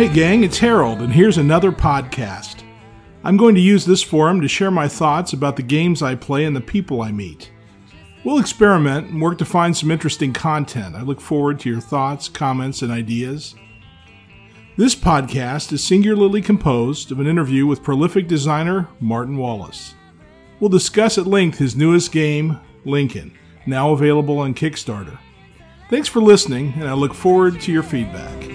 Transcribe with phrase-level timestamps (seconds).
[0.00, 2.62] Hey, gang, it's Harold, and here's another podcast.
[3.22, 6.46] I'm going to use this forum to share my thoughts about the games I play
[6.46, 7.52] and the people I meet.
[8.24, 10.96] We'll experiment and work to find some interesting content.
[10.96, 13.54] I look forward to your thoughts, comments, and ideas.
[14.78, 19.96] This podcast is singularly composed of an interview with prolific designer Martin Wallace.
[20.60, 23.36] We'll discuss at length his newest game, Lincoln,
[23.66, 25.18] now available on Kickstarter.
[25.90, 28.50] Thanks for listening, and I look forward to your feedback.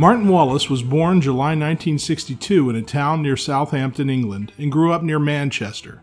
[0.00, 5.02] Martin Wallace was born July 1962 in a town near Southampton, England, and grew up
[5.02, 6.00] near Manchester.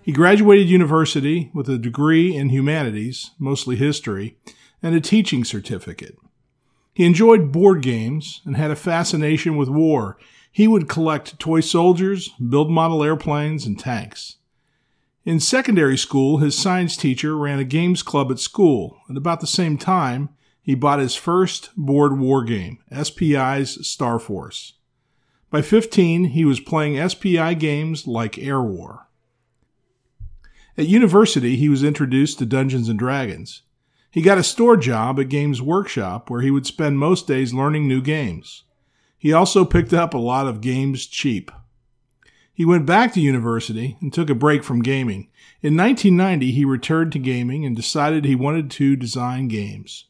[0.00, 4.38] He graduated university with a degree in humanities, mostly history,
[4.80, 6.16] and a teaching certificate.
[6.92, 10.16] He enjoyed board games and had a fascination with war.
[10.52, 14.36] He would collect toy soldiers, build model airplanes, and tanks.
[15.24, 19.00] In secondary school, his science teacher ran a games club at school.
[19.08, 20.28] and about the same time,
[20.64, 24.72] he bought his first board war game, SPI's Star Force.
[25.50, 29.06] By 15, he was playing SPI games like Air War.
[30.78, 33.60] At university, he was introduced to Dungeons and Dragons.
[34.10, 37.86] He got a store job at Games Workshop where he would spend most days learning
[37.86, 38.64] new games.
[39.18, 41.52] He also picked up a lot of games cheap.
[42.54, 45.28] He went back to university and took a break from gaming.
[45.60, 50.06] In 1990, he returned to gaming and decided he wanted to design games.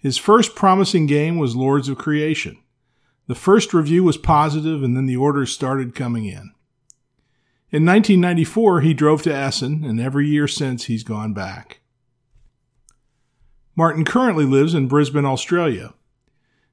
[0.00, 2.58] His first promising game was Lords of Creation.
[3.26, 6.52] The first review was positive, and then the orders started coming in.
[7.70, 11.80] In 1994, he drove to Essen, and every year since he's gone back.
[13.76, 15.94] Martin currently lives in Brisbane, Australia.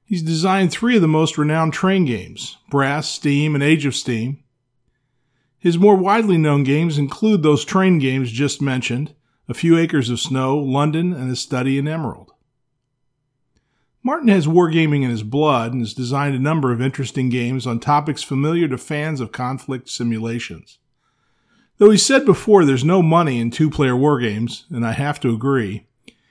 [0.04, 4.42] He's designed three of the most renowned train games Brass, Steam, and Age of Steam.
[5.58, 9.14] His more widely known games include those train games just mentioned
[9.48, 12.32] A Few Acres of Snow, London, and A Study in Emerald.
[14.02, 17.80] Martin has wargaming in his blood and has designed a number of interesting games on
[17.80, 20.78] topics familiar to fans of conflict simulations.
[21.78, 25.30] Though he said before there's no money in two player wargames, and I have to
[25.30, 25.86] agree,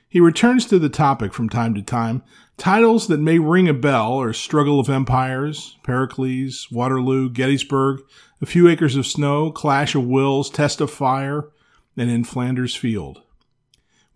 [0.08, 2.22] he returns to the topic from time to time.
[2.56, 8.00] Titles that may ring a bell are Struggle of Empires, Pericles, Waterloo, Gettysburg,
[8.40, 11.50] A Few Acres of Snow, Clash of Wills, Test of Fire,
[11.96, 13.22] and In Flanders Field.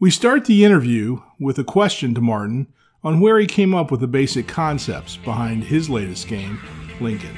[0.00, 2.72] We start the interview with a question to Martin
[3.04, 6.60] on where he came up with the basic concepts behind his latest game,
[7.00, 7.36] Lincoln.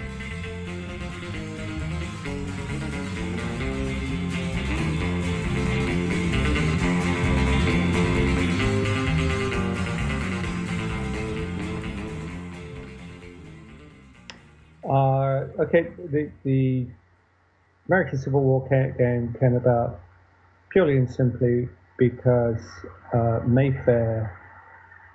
[14.85, 16.87] Uh, okay, the, the
[17.89, 20.01] American Civil War game came about
[20.69, 22.61] purely and simply because
[23.15, 24.44] uh, Mayfair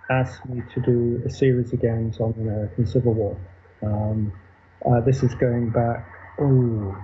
[0.10, 3.38] asked me to do a series of games on the American Civil War.
[3.84, 4.34] Um,
[4.86, 6.08] uh, this is going back,
[6.42, 6.96] ooh,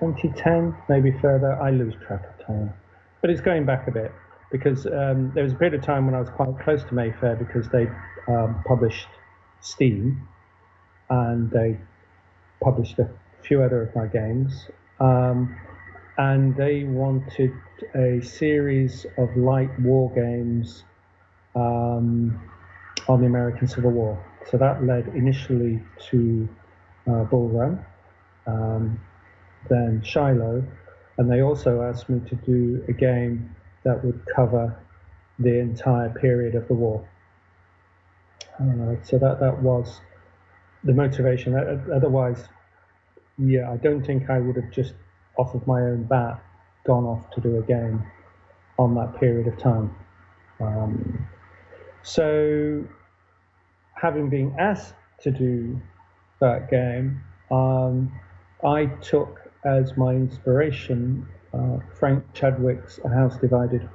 [0.00, 1.52] 2010, maybe further.
[1.60, 2.72] I lose track of time.
[3.20, 4.12] But it's going back a bit
[4.50, 7.36] because um, there was a period of time when I was quite close to Mayfair
[7.36, 7.86] because they
[8.28, 9.08] um, published
[9.60, 10.28] Steam
[11.08, 11.78] and they
[12.62, 13.08] published a
[13.42, 14.68] few other of my games.
[15.00, 15.56] Um,
[16.18, 17.52] and they wanted
[17.94, 20.84] a series of light war games
[21.56, 22.40] um,
[23.08, 24.24] on the American Civil War.
[24.50, 26.48] So that led initially to
[27.08, 27.84] uh, Bull Run,
[28.46, 29.00] um,
[29.68, 30.64] then Shiloh,
[31.18, 34.76] and they also asked me to do a game that would cover
[35.38, 37.08] the entire period of the war.
[38.60, 40.00] Uh, so that that was
[40.84, 41.54] the motivation.
[41.92, 42.48] Otherwise,
[43.38, 44.94] yeah, I don't think I would have just
[45.36, 46.42] off of my own bat
[46.84, 48.02] gone off to do a game
[48.78, 49.94] on that period of time.
[50.60, 51.28] Um,
[52.06, 52.84] so,
[54.00, 55.82] having been asked to do
[56.40, 57.20] that game,
[57.50, 58.12] um,
[58.64, 63.88] I took as my inspiration uh, Frank Chadwick's A House Divided,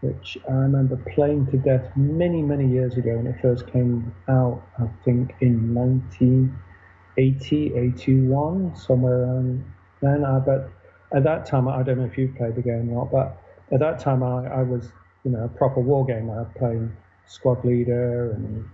[0.00, 4.60] which I remember playing to death many, many years ago when it first came out,
[4.80, 9.64] I think in 1980, 81, somewhere around
[10.02, 10.24] then.
[10.24, 10.68] Uh, but
[11.14, 13.40] at that time, I don't know if you've played the game or not, but
[13.72, 14.90] at that time I, I was,
[15.22, 16.34] you know, a proper war gamer.
[16.34, 16.92] I was playing
[17.26, 18.68] Squad Leader and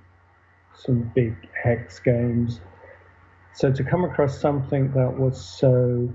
[0.75, 2.61] some big hex games.
[3.55, 6.13] So to come across something that was so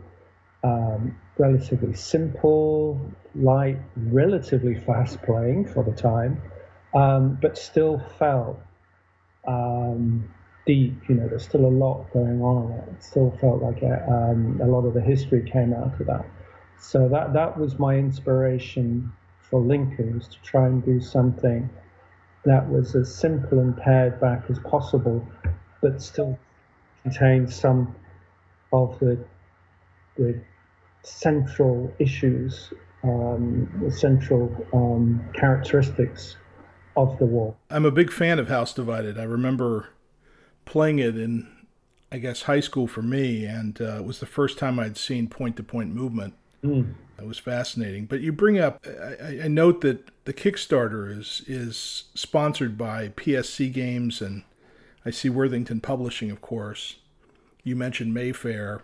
[0.63, 2.99] um, relatively simple,
[3.35, 6.41] light, relatively fast playing for the time,
[6.93, 8.59] um, but still felt
[9.47, 10.27] um,
[10.65, 10.95] deep.
[11.07, 13.03] You know, there's still a lot going on it.
[13.03, 16.25] Still felt like a, um, a lot of the history came out of that.
[16.79, 19.11] So that that was my inspiration
[19.49, 21.69] for Lincoln was to try and do something
[22.47, 25.25] that was as simple and pared back as possible,
[25.81, 26.39] but still
[27.03, 27.93] contained some
[28.71, 29.19] of the
[30.15, 30.39] the
[31.03, 32.73] central issues,
[33.03, 36.37] um, the central um, characteristics
[36.95, 37.55] of the war.
[37.69, 39.19] I'm a big fan of House Divided.
[39.19, 39.89] I remember
[40.65, 41.47] playing it in,
[42.11, 45.27] I guess, high school for me, and uh, it was the first time I'd seen
[45.27, 46.33] point to point movement.
[47.19, 48.05] It was fascinating.
[48.05, 53.71] But you bring up, I, I note that the Kickstarter is is sponsored by PSC
[53.73, 54.43] Games, and
[55.05, 56.97] I see Worthington Publishing, of course.
[57.63, 58.81] You mentioned Mayfair,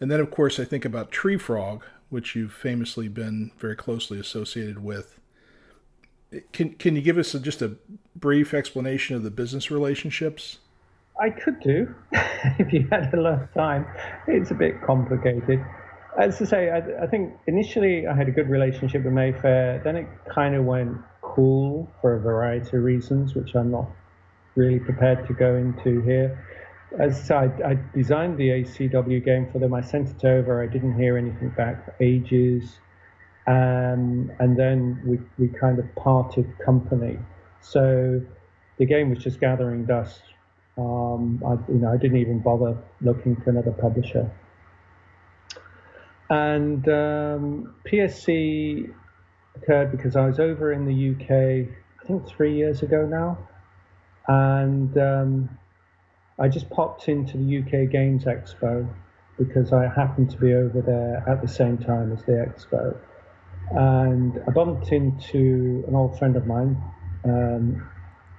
[0.00, 4.18] and then of course I think about Tree Frog, which you've famously been very closely
[4.18, 5.18] associated with.
[6.52, 7.76] Can can you give us a, just a
[8.14, 10.58] brief explanation of the business relationships?
[11.20, 11.94] I could do
[12.58, 13.86] if you had a lot of time.
[14.26, 15.64] It's a bit complicated.
[16.18, 19.80] As I say, I, I think initially I had a good relationship with Mayfair.
[19.84, 23.90] Then it kind of went cool for a variety of reasons, which I'm not
[24.54, 26.42] really prepared to go into here.
[26.98, 29.74] As I, said, I, designed the ACW game for them.
[29.74, 30.62] I sent it over.
[30.62, 32.78] I didn't hear anything back for ages.
[33.46, 37.18] Um, and then we, we kind of parted company.
[37.60, 38.22] So
[38.78, 40.22] the game was just gathering dust.
[40.78, 44.30] Um, I, you know, I didn't even bother looking for another publisher.
[46.28, 48.92] And um, PSC
[49.56, 51.68] occurred because I was over in the UK,
[52.02, 53.38] I think three years ago now,
[54.28, 55.58] and um,
[56.38, 58.88] I just popped into the UK Games Expo
[59.38, 62.96] because I happened to be over there at the same time as the expo,
[63.70, 66.82] and I bumped into an old friend of mine,
[67.24, 67.88] um,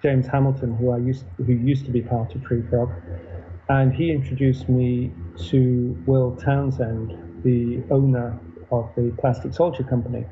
[0.02, 2.92] James Hamilton, who I used who used to be part of Tree Frog,
[3.70, 5.12] and he introduced me
[5.50, 8.38] to Will Townsend, the owner
[8.72, 10.26] of the Plastic Soldier Company,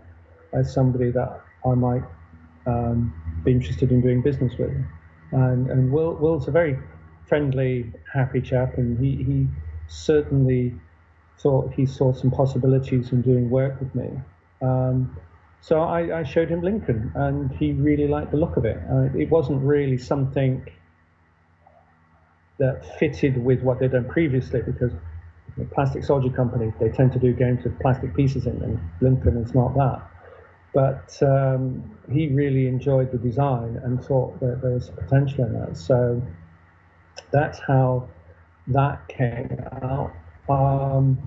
[0.53, 2.03] as somebody that I might
[2.65, 3.13] um,
[3.43, 4.71] be interested in doing business with.
[5.31, 6.77] And, and Will, Will's a very
[7.27, 9.47] friendly, happy chap, and he, he
[9.87, 10.73] certainly
[11.39, 14.09] thought he saw some possibilities in doing work with me.
[14.61, 15.17] Um,
[15.61, 18.77] so I, I showed him Lincoln, and he really liked the look of it.
[18.89, 20.65] Uh, it wasn't really something
[22.57, 24.91] that fitted with what they'd done previously because
[25.63, 28.91] Plastic Soldier Company, they tend to do games with plastic pieces in them.
[29.01, 30.01] Lincoln is not that.
[30.73, 35.77] But um, he really enjoyed the design and thought that there was potential in that.
[35.77, 36.21] So
[37.31, 38.09] that's how
[38.67, 40.11] that came out.
[40.49, 41.17] Um,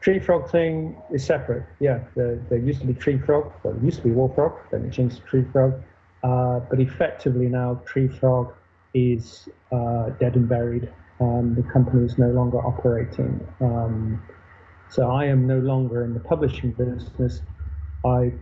[0.00, 1.64] Tree Frog thing is separate.
[1.80, 4.52] Yeah, there, there used to be Tree Frog, well, it used to be War Frog,
[4.70, 5.82] then it changed to Tree Frog.
[6.22, 8.52] Uh, but effectively now, Tree Frog
[8.94, 10.92] is uh, dead and buried.
[11.20, 13.46] Um, the company is no longer operating.
[13.60, 14.22] Um,
[14.88, 17.42] so I am no longer in the publishing business.
[18.04, 18.32] I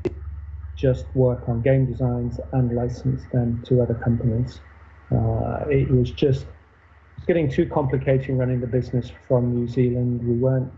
[0.76, 4.61] just work on game designs and license them to other companies.
[5.12, 6.47] Uh, it was just
[7.16, 10.26] it's getting too complicated running the business from New Zealand.
[10.26, 10.73] We weren't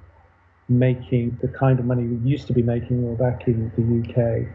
[0.69, 4.49] making the kind of money we used to be making back in the UK.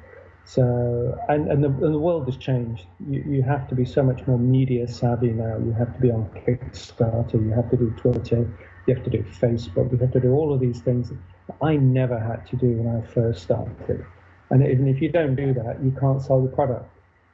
[0.46, 2.86] So, and, and, the, and the world has changed.
[3.10, 5.58] You, you have to be so much more media savvy now.
[5.58, 8.50] You have to be on Kickstarter, you have to do Twitter,
[8.86, 11.18] you have to do Facebook, you have to do all of these things that
[11.62, 14.06] I never had to do when I first started.
[14.50, 16.90] And even if you don't do that, you can't sell the product.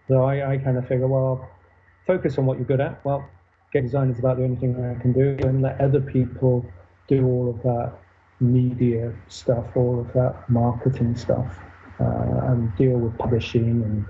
[0.07, 1.49] So I, I kind of figure, well,
[2.05, 3.03] focus on what you're good at.
[3.03, 3.27] Well,
[3.73, 6.65] game design is about the only thing I can do, and let other people
[7.07, 7.93] do all of that
[8.39, 11.57] media stuff, all of that marketing stuff,
[11.99, 14.05] and deal with publishing and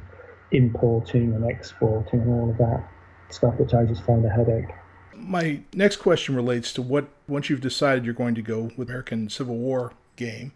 [0.52, 2.88] importing and exporting and all of that
[3.30, 4.70] stuff, which I just find a headache.
[5.16, 9.30] My next question relates to what once you've decided you're going to go with American
[9.30, 10.54] Civil War game,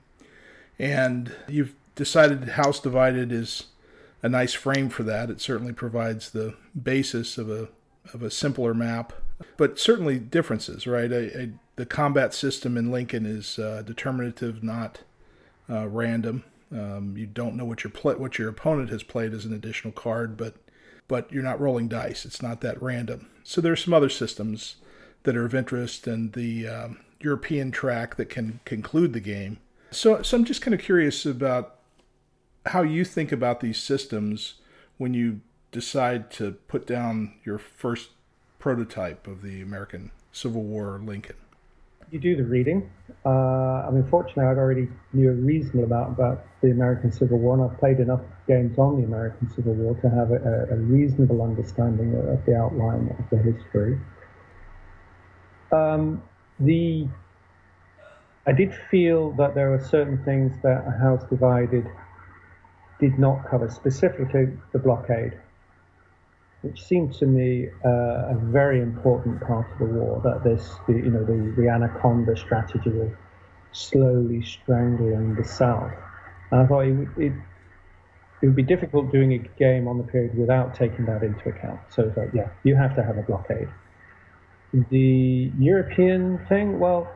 [0.78, 3.66] and you've decided House Divided is
[4.22, 5.30] a nice frame for that.
[5.30, 7.70] It certainly provides the basis of a
[8.14, 9.14] of a simpler map,
[9.58, 11.12] but certainly differences, right?
[11.12, 15.02] I, I, the combat system in Lincoln is uh, determinative, not
[15.70, 16.44] uh, random.
[16.72, 20.38] Um, you don't know what your what your opponent has played as an additional card,
[20.38, 20.56] but
[21.08, 22.26] but you're not rolling dice.
[22.26, 23.28] It's not that random.
[23.44, 24.76] So there are some other systems
[25.24, 29.60] that are of interest, and the um, European track that can conclude the game.
[29.92, 31.76] So so I'm just kind of curious about
[32.68, 34.56] how you think about these systems
[34.98, 38.10] when you decide to put down your first
[38.60, 41.36] prototype of the American Civil War Lincoln?
[42.12, 42.92] You do the reading.
[43.26, 43.30] Uh,
[43.88, 47.64] I mean, fortunately, I'd already knew a reasonable amount about the American Civil War, and
[47.64, 52.14] I've played enough games on the American Civil War to have a, a reasonable understanding
[52.16, 53.98] of the outline of the history.
[55.72, 56.22] Um,
[56.60, 57.08] the
[58.46, 61.88] I did feel that there were certain things that A House Divided
[63.00, 65.40] did not cover, specifically the blockade,
[66.62, 70.22] which seemed to me uh, a very important part of the war.
[70.24, 73.12] That this, the, you know, the, the anaconda strategy of
[73.72, 75.92] slowly strangling the South.
[76.52, 77.34] And I thought it it,
[78.42, 81.80] it would be difficult doing a game on the period without taking that into account.
[81.90, 83.70] So it's like, yeah, you have to have a blockade.
[84.74, 87.12] The European thing, well,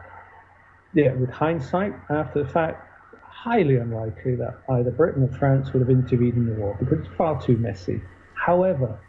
[0.93, 2.81] yeah, with hindsight, after the fact,
[3.23, 7.15] highly unlikely that either Britain or France would have intervened in the war because it's
[7.15, 8.01] far too messy.
[8.33, 8.99] However,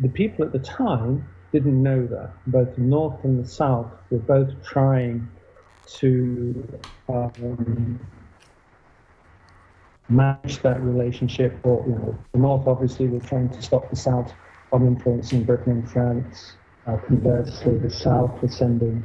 [0.00, 2.32] the people at the time didn't know that.
[2.46, 5.28] Both the North and the South were both trying
[5.98, 7.98] to um,
[10.08, 11.58] manage that relationship.
[11.64, 14.32] Or, you know, the North obviously were trying to stop the South
[14.70, 16.52] from influencing Britain and France.
[16.86, 19.02] Uh, conversely, the South was sending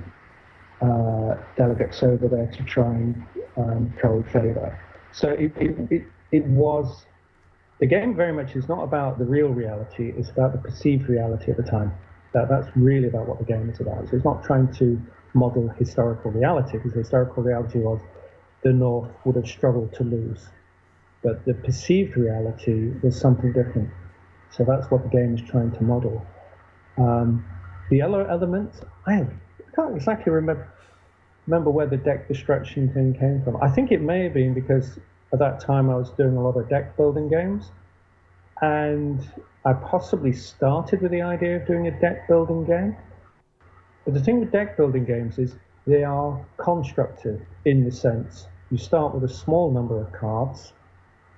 [0.82, 3.24] uh, delegates over there to try and
[3.58, 4.78] um, curry favour.
[5.12, 7.06] So it, it, it, it was,
[7.80, 11.51] the game very much is not about the real reality, it's about the perceived reality
[11.51, 11.92] at the time.
[12.34, 14.10] That, that's really about what the game is about.
[14.10, 15.00] So it's not trying to
[15.34, 18.00] model historical reality, because historical reality was
[18.63, 20.48] the North would have struggled to lose.
[21.24, 23.89] But the perceived reality was something different.
[24.51, 26.25] So that's what the game is trying to model.
[26.98, 27.46] Um,
[27.89, 29.27] the other elements, I, I
[29.75, 30.70] can't exactly remember
[31.48, 33.58] remember where the deck destruction thing came from.
[33.62, 34.98] I think it may have been because
[35.34, 37.72] at that time I was doing a lot of deck building games,
[38.62, 39.28] and
[39.66, 42.96] I possibly started with the idea of doing a deck building game.
[44.06, 45.56] But the thing with deck building games is
[45.88, 50.74] they are constructive in the sense you start with a small number of cards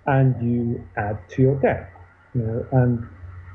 [0.06, 1.94] and you add to your deck,
[2.34, 3.06] you know, and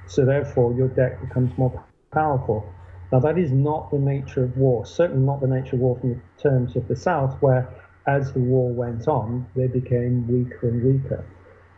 [0.06, 1.82] so therefore your deck becomes more
[2.12, 2.70] powerful.
[3.10, 6.10] Now, that is not the nature of war, certainly not the nature of war from
[6.10, 7.68] the terms of the South, where
[8.06, 11.24] as the war went on, they became weaker and weaker.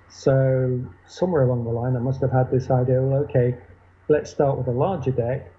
[0.08, 3.56] So, somewhere along the line, I must have had this idea well, okay,
[4.08, 5.50] let's start with a larger deck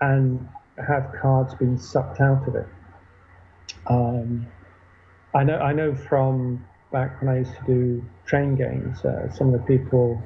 [0.00, 0.48] and
[0.86, 2.66] have cards being sucked out of it.
[3.86, 4.46] Um,
[5.34, 9.52] I know, I know from back when I used to do train games, uh, some
[9.52, 10.22] of the people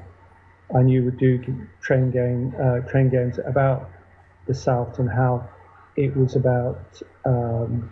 [0.75, 1.39] I knew would do
[1.81, 3.89] train game uh, train games about
[4.47, 5.47] the South and how
[5.95, 7.91] it was about um,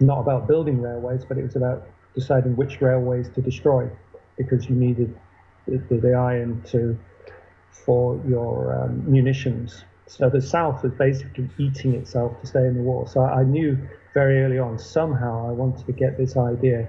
[0.00, 3.88] not about building railways, but it was about deciding which railways to destroy
[4.36, 5.16] because you needed
[5.66, 6.98] the, the iron to
[7.70, 9.84] for your um, munitions.
[10.06, 13.06] So the South was basically eating itself to stay in the war.
[13.06, 13.78] So I knew
[14.14, 16.88] very early on somehow I wanted to get this idea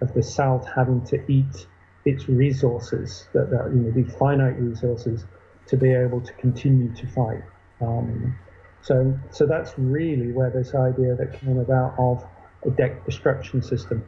[0.00, 1.66] of the South having to eat
[2.04, 5.24] its resources, that, that you know these finite resources,
[5.66, 7.42] to be able to continue to fight.
[7.80, 8.36] Um,
[8.82, 12.24] so, so that's really where this idea that came about of
[12.64, 14.04] a deck destruction system.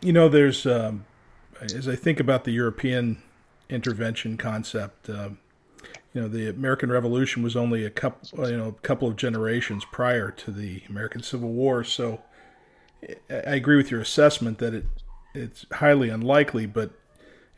[0.00, 1.04] You know, there's um,
[1.60, 3.22] as I think about the European
[3.68, 5.08] intervention concept.
[5.08, 5.30] Uh,
[6.14, 9.84] you know, the American Revolution was only a couple, you know, a couple of generations
[9.90, 11.84] prior to the American Civil War.
[11.84, 12.20] So,
[13.30, 14.86] I agree with your assessment that it
[15.34, 16.66] it's highly unlikely.
[16.66, 16.92] But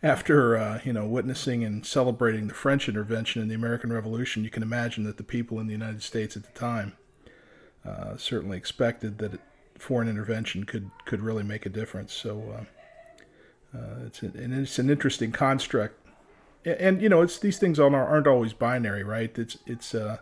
[0.03, 4.51] after uh, you know witnessing and celebrating the French intervention in the American Revolution, you
[4.51, 6.93] can imagine that the people in the United States at the time
[7.85, 9.41] uh, certainly expected that it,
[9.79, 12.13] foreign intervention could could really make a difference.
[12.13, 12.43] So
[13.75, 15.99] uh, uh, it's an, and it's an interesting construct,
[16.65, 19.37] and, and, you know it's these things aren't, always binary, right?
[19.37, 20.19] It's it's uh,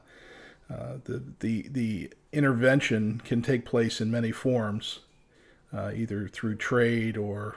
[0.71, 5.01] uh, the the the intervention can take place in many forms,
[5.73, 7.57] uh, either through trade or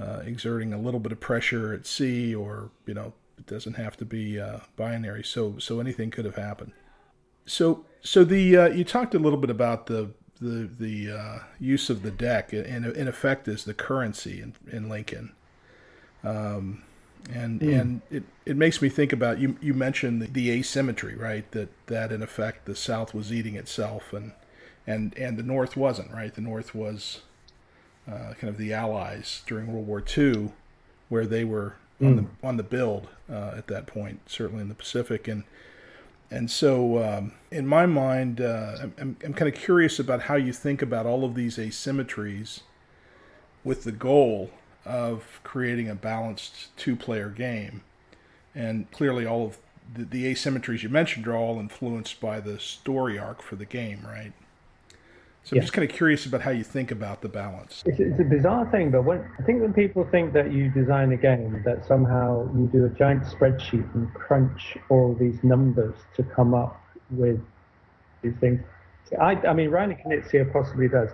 [0.00, 3.96] uh, exerting a little bit of pressure at sea, or you know, it doesn't have
[3.98, 4.40] to be
[4.76, 5.22] binary.
[5.22, 6.72] So so anything could have happened.
[7.44, 12.02] So so the you talked a little bit about the the the uh, use of
[12.02, 15.32] the deck in in effect is the currency in, in Lincoln.
[16.24, 16.82] Um,
[17.32, 17.80] and Mm.
[17.80, 21.70] and it, it makes me think about you you mentioned the, the asymmetry right that
[21.86, 24.32] that in effect the South was eating itself and
[24.86, 27.20] and and the North wasn't right the North was
[28.08, 30.52] uh, kind of the Allies during World War II,
[31.08, 34.74] where they were on the on the build uh, at that point, certainly in the
[34.74, 35.44] Pacific, and
[36.30, 40.52] and so um, in my mind, uh, I'm, I'm, kind of curious about how you
[40.52, 42.60] think about all of these asymmetries,
[43.64, 44.50] with the goal
[44.84, 47.82] of creating a balanced two-player game,
[48.54, 49.58] and clearly all of
[49.92, 54.00] the, the asymmetries you mentioned are all influenced by the story arc for the game,
[54.06, 54.32] right?
[55.42, 55.62] So I'm Yeah.
[55.62, 57.82] just kind of curious about how you think about the balance.
[57.86, 61.12] It's, it's a bizarre thing, but when I think when people think that you design
[61.12, 66.22] a game, that somehow you do a giant spreadsheet and crunch all these numbers to
[66.22, 66.80] come up
[67.10, 67.40] with
[68.22, 68.60] these things.
[69.18, 71.08] I, I mean, Rainer Knizia possibly does.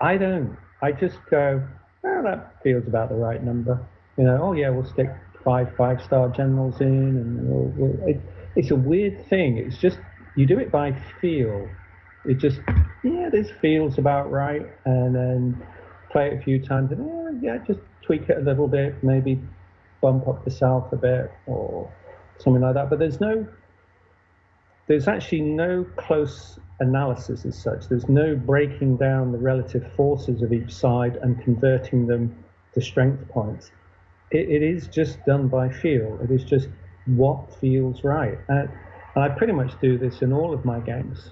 [0.00, 0.56] I don't.
[0.82, 1.66] I just go,
[2.02, 3.80] well, that feels about the right number.
[4.16, 5.10] You know, oh yeah, we'll stick
[5.42, 8.20] five five-star generals in, and we'll, we'll, it,
[8.56, 9.56] it's a weird thing.
[9.56, 9.98] It's just
[10.36, 11.68] you do it by feel.
[12.24, 12.60] It just,
[13.02, 15.66] yeah, this feels about right, and then
[16.10, 19.40] play it a few times, and yeah, yeah, just tweak it a little bit, maybe
[20.00, 21.90] bump up the south a bit, or
[22.38, 22.90] something like that.
[22.90, 23.46] But there's no,
[24.86, 27.88] there's actually no close analysis as such.
[27.88, 33.28] There's no breaking down the relative forces of each side and converting them to strength
[33.28, 33.70] points.
[34.30, 36.18] It, it is just done by feel.
[36.22, 36.68] It is just
[37.06, 38.38] what feels right.
[38.48, 38.68] And,
[39.14, 41.30] and I pretty much do this in all of my games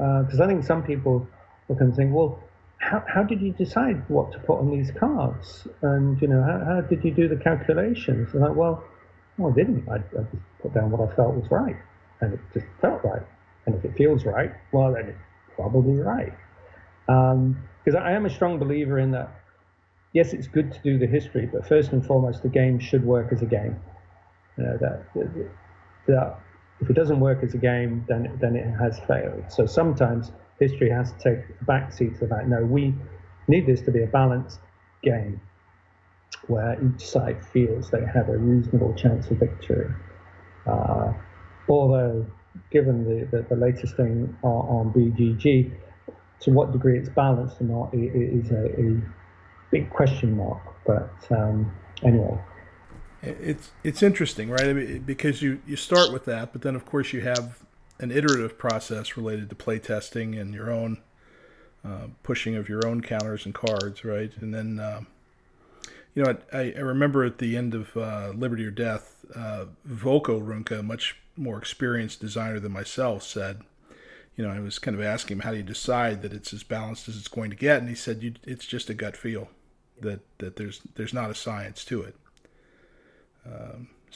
[0.00, 1.26] Uh, because I think some people
[1.68, 2.38] look and think, well,
[2.78, 5.66] how, how did you decide what to put on these cards?
[5.82, 8.32] And you know, how, how did you do the calculations?
[8.32, 8.84] And like, well,
[9.38, 9.88] no, I didn't.
[9.88, 11.76] I, I just put down what I felt was right,
[12.20, 13.22] and it just felt right.
[13.66, 15.18] And if it feels right, well, then it's
[15.56, 16.32] probably right.
[17.08, 19.30] Um, because I am a strong believer in that.
[20.12, 23.32] Yes, it's good to do the history, but first and foremost, the game should work
[23.32, 23.78] as a game.
[24.56, 25.50] You know, that, that,
[26.06, 26.40] that
[26.80, 29.44] if it doesn't work as a game, then then it has failed.
[29.48, 32.48] So sometimes history has to take a backseat to that.
[32.48, 32.94] No, we
[33.48, 34.60] need this to be a balanced
[35.02, 35.40] game
[36.48, 39.88] where each side feels they have a reasonable chance of victory.
[40.66, 41.12] Uh,
[41.68, 42.26] although,
[42.70, 44.50] given the, the, the latest thing on,
[44.86, 45.72] on BGG,
[46.40, 49.00] to what degree it's balanced or not is a, a
[49.70, 50.60] big question mark.
[50.84, 51.72] But um,
[52.04, 52.38] anyway,
[53.22, 54.66] It's it's interesting, right?
[54.68, 57.60] I mean, because you you start with that, but then of course you have
[57.98, 60.98] an iterative process related to playtesting and your own
[61.84, 64.32] uh, pushing of your own counters and cards, right?
[64.40, 65.06] And then um,
[66.14, 70.40] you know I, I remember at the end of uh, Liberty or Death, uh, Volko
[70.40, 73.62] Ruhnke, much more experienced designer than myself, said.
[74.36, 76.62] You know, I was kind of asking him, how do you decide that it's as
[76.62, 77.78] balanced as it's going to get?
[77.78, 79.48] And he said, it's just a gut feel
[79.98, 82.16] that, that there's there's not a science to it.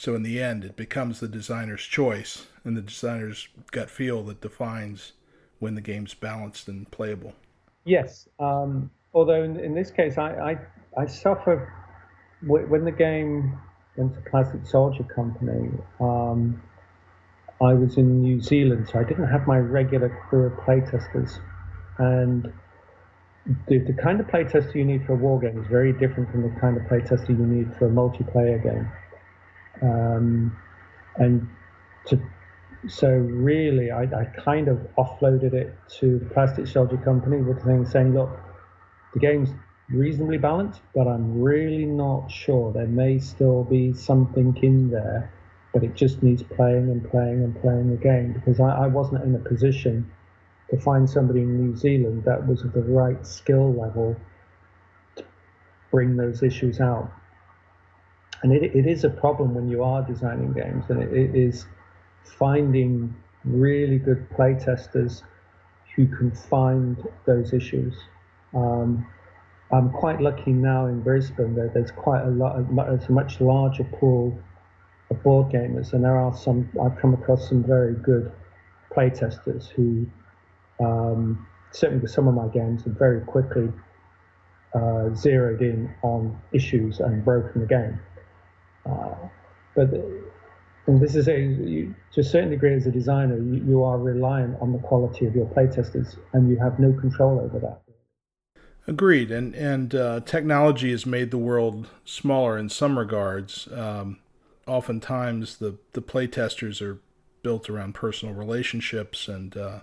[0.01, 4.41] So in the end, it becomes the designer's choice and the designer's gut feel that
[4.41, 5.11] defines
[5.59, 7.33] when the game's balanced and playable.
[7.85, 10.57] Yes, um, although in, in this case, I,
[10.97, 11.71] I, I suffer
[12.39, 13.59] wh- when the game
[13.95, 15.69] went to Plastic Soldier Company.
[15.99, 16.59] Um,
[17.61, 21.39] I was in New Zealand, so I didn't have my regular crew of playtesters.
[21.99, 22.51] And
[23.67, 26.41] the, the kind of playtester you need for a war game is very different from
[26.41, 28.89] the kind of playtester you need for a multiplayer game.
[29.81, 30.55] Um,
[31.17, 31.47] and
[32.07, 32.19] to
[32.87, 37.65] so really, I, I kind of offloaded it to the Plastic Soldier Company with the
[37.65, 38.39] thing saying, look,
[39.13, 39.49] the game's
[39.89, 42.73] reasonably balanced, but I'm really not sure.
[42.73, 45.31] There may still be something in there,
[45.73, 49.35] but it just needs playing and playing and playing again because I, I wasn't in
[49.35, 50.09] a position
[50.71, 54.15] to find somebody in New Zealand that was of the right skill level
[55.17, 55.23] to
[55.91, 57.11] bring those issues out.
[58.43, 61.65] And it, it is a problem when you are designing games, and it, it is
[62.23, 65.23] finding really good playtesters
[65.95, 67.95] who can find those issues.
[68.53, 69.05] Um,
[69.71, 72.59] I'm quite lucky now in Brisbane that there's quite a lot,
[72.93, 74.37] it's a much larger pool
[75.09, 76.69] of board gamers, and there are some.
[76.81, 78.31] I've come across some very good
[78.95, 80.07] playtesters who,
[80.79, 83.69] um, certainly with some of my games, have very quickly
[84.73, 87.99] uh, zeroed in on issues and broken the game.
[88.85, 89.15] Uh,
[89.75, 89.89] but
[90.87, 94.57] this is a you, to a certain degree as a designer, you, you are reliant
[94.61, 97.81] on the quality of your playtesters, and you have no control over that.
[98.87, 103.67] Agreed, and and uh, technology has made the world smaller in some regards.
[103.71, 104.19] Um,
[104.65, 106.99] oftentimes, the the playtesters are
[107.43, 109.79] built around personal relationships and uh,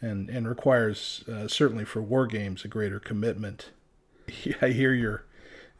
[0.00, 3.70] and and requires uh, certainly for war games a greater commitment.
[4.62, 5.24] I hear your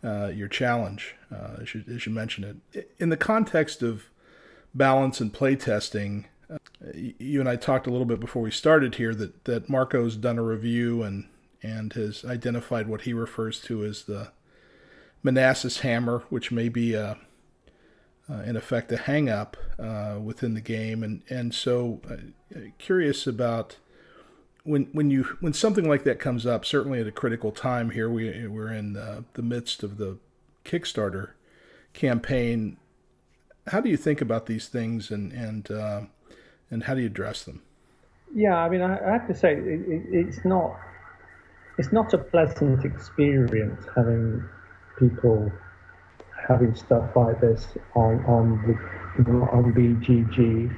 [0.05, 4.05] uh, your challenge uh, as, you, mentioned it in the context of
[4.75, 6.25] balance and playtesting.
[6.53, 6.59] Uh,
[6.93, 10.39] you and I talked a little bit before we started here that that Marco's done
[10.39, 11.27] a review and
[11.63, 14.33] and has identified what he refers to as the
[15.23, 17.17] Manassas hammer, which may be a,
[18.29, 21.03] uh, in effect a hang up uh, within the game.
[21.03, 23.77] And and so uh, curious about
[24.65, 26.65] when when you when something like that comes up.
[26.65, 30.19] Certainly at a critical time here, we we're in the midst of the
[30.65, 31.31] Kickstarter
[31.93, 32.77] campaign.
[33.69, 36.03] how do you think about these things and and uh,
[36.71, 37.63] and how do you address them?
[38.35, 40.77] Yeah, I mean, I, I have to say, it, it, it's not
[41.79, 44.43] it's not a pleasant experience having
[44.99, 45.51] people
[46.49, 48.63] having stuff like this on on
[49.19, 50.75] the, on BGG,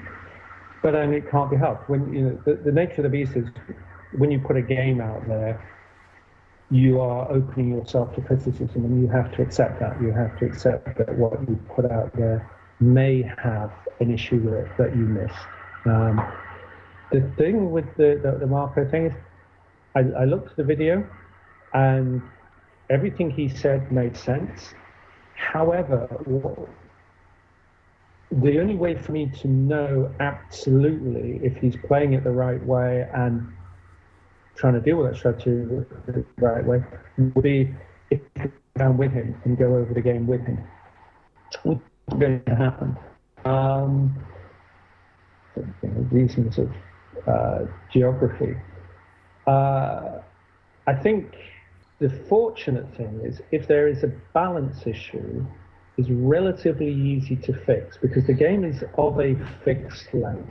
[0.84, 1.88] but then it can't be helped.
[1.88, 3.48] When you know the, the nature of the beast is
[4.18, 5.58] when you put a game out there,
[6.70, 9.98] you are opening yourself to criticism, and you have to accept that.
[10.00, 14.52] You have to accept that what you put out there may have an issue with
[14.52, 15.46] it that you missed.
[15.86, 16.22] Um,
[17.10, 19.14] the thing with the, the, the Marco thing is,
[19.94, 21.08] I, I looked at the video
[21.72, 22.20] and
[22.90, 24.74] everything he said made sense.
[25.34, 26.08] However,
[28.30, 33.08] the only way for me to know absolutely if he's playing it the right way
[33.14, 33.46] and
[34.56, 35.50] trying to deal with that strategy
[36.06, 36.82] the right way
[37.18, 37.74] would be
[38.10, 40.62] if sit down with him and go over the game with him.
[41.62, 41.80] What's
[42.18, 42.96] going to happen?
[43.44, 44.24] Um,
[46.10, 46.72] reasons of
[47.26, 48.56] uh, geography.
[49.46, 50.18] Uh,
[50.86, 51.34] I think
[52.00, 55.46] the fortunate thing is if there is a balance issue,
[55.96, 60.50] is relatively easy to fix because the game is of a fixed length.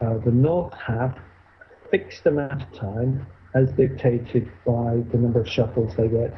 [0.00, 5.48] Uh, the North have a fixed amount of time as dictated by the number of
[5.48, 6.34] shuffles they get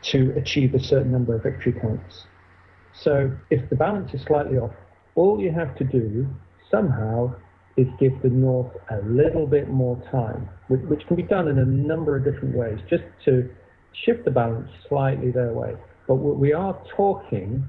[0.00, 2.24] to achieve a certain number of victory points.
[2.94, 4.72] So if the balance is slightly off,
[5.14, 6.26] all you have to do
[6.70, 7.34] somehow
[7.76, 11.58] is give the North a little bit more time, which, which can be done in
[11.58, 13.48] a number of different ways, just to
[13.92, 15.74] shift the balance slightly their way.
[16.08, 17.64] But we are talking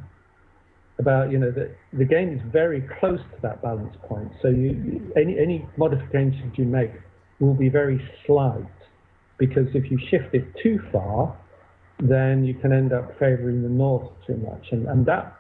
[0.97, 4.31] about, you know, that the game is very close to that balance point.
[4.41, 6.91] So you, any, any modifications you make
[7.39, 8.65] will be very slight,
[9.37, 11.37] because if you shift it too far,
[11.99, 14.67] then you can end up favoring the North too much.
[14.71, 15.37] And, and that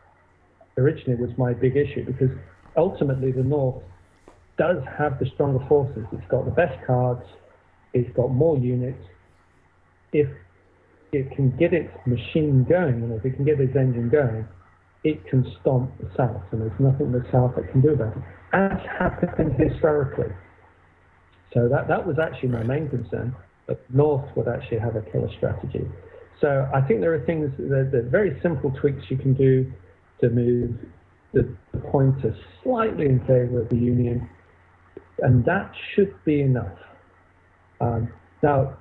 [0.77, 2.31] originally was my big issue, because
[2.75, 3.81] ultimately the North
[4.57, 6.05] does have the stronger forces.
[6.11, 7.23] It's got the best cards.
[7.93, 9.01] It's got more units.
[10.11, 10.27] If
[11.11, 14.47] it can get its machine going, and if it can get its engine going,
[15.03, 18.23] it can stomp the South, and there's nothing the South that can do about it,
[18.53, 20.33] as happened historically.
[21.53, 23.35] So that, that was actually my main concern,
[23.67, 25.87] that North would actually have a killer strategy.
[26.41, 29.71] So I think there are things, that are very simple tweaks you can do
[30.21, 30.75] to move
[31.33, 31.55] the
[31.91, 34.29] pointer slightly in favor of the Union,
[35.19, 36.77] and that should be enough.
[37.81, 38.11] Um,
[38.43, 38.77] now,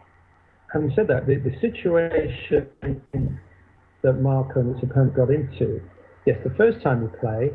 [0.73, 3.41] having said that, the, the situation
[4.03, 5.81] that Marco and his opponent got into,
[6.27, 7.51] yes, the first time you play,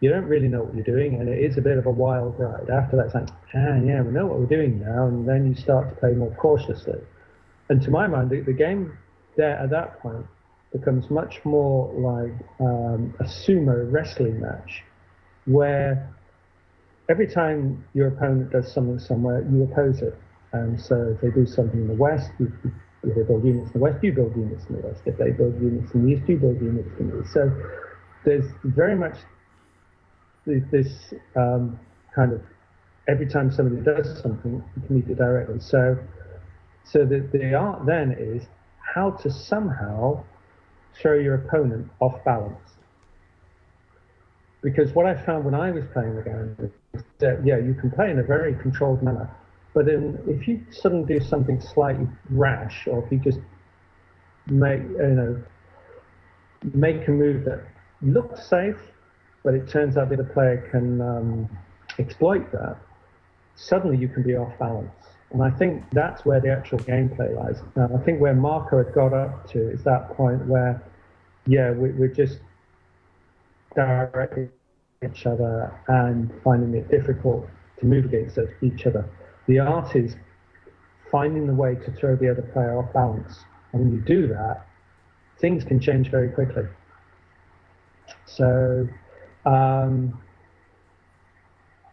[0.00, 2.34] you don't really know what you're doing, and it is a bit of a wild
[2.38, 2.68] ride.
[2.70, 5.54] After that, it's like, ah, yeah, we know what we're doing now, and then you
[5.54, 7.00] start to play more cautiously.
[7.68, 8.98] And to my mind, the, the game
[9.36, 10.26] there at that point
[10.72, 14.82] becomes much more like um, a sumo wrestling match,
[15.44, 16.12] where
[17.08, 20.18] every time your opponent does something somewhere, you oppose it.
[20.52, 22.52] And so if they do something in the west, you,
[23.02, 25.02] if they build units in the west, you build units in the west.
[25.06, 27.32] If they build units in the east, you build units in the east.
[27.32, 27.50] So
[28.24, 29.16] there's very much
[30.44, 31.78] this um,
[32.14, 32.42] kind of
[33.08, 35.60] every time somebody does something, you can meet it directly.
[35.60, 35.98] So
[36.84, 38.42] so the, the art then is
[38.94, 40.24] how to somehow
[41.00, 42.58] throw your opponent off balance.
[44.62, 47.90] Because what I found when I was playing the game is that, yeah, you can
[47.90, 49.28] play in a very controlled manner,
[49.74, 53.40] but if you suddenly do something slightly rash, or if you just
[54.46, 55.42] make, you know,
[56.74, 57.64] make a move that
[58.02, 58.76] looks safe,
[59.42, 61.58] but it turns out the other player can um,
[61.98, 62.76] exploit that,
[63.56, 64.90] suddenly you can be off balance.
[65.32, 67.62] And I think that's where the actual gameplay lies.
[67.74, 70.82] Now, I think where Marco had got up to is that point where,
[71.46, 72.40] yeah, we, we're just
[73.74, 74.50] directing
[75.02, 77.48] each other and finding it difficult
[77.80, 79.08] to move against each other.
[79.46, 80.16] The art is
[81.10, 83.44] finding the way to throw the other player off balance.
[83.72, 84.66] And when you do that,
[85.40, 86.64] things can change very quickly.
[88.26, 88.88] So,
[89.44, 90.18] um,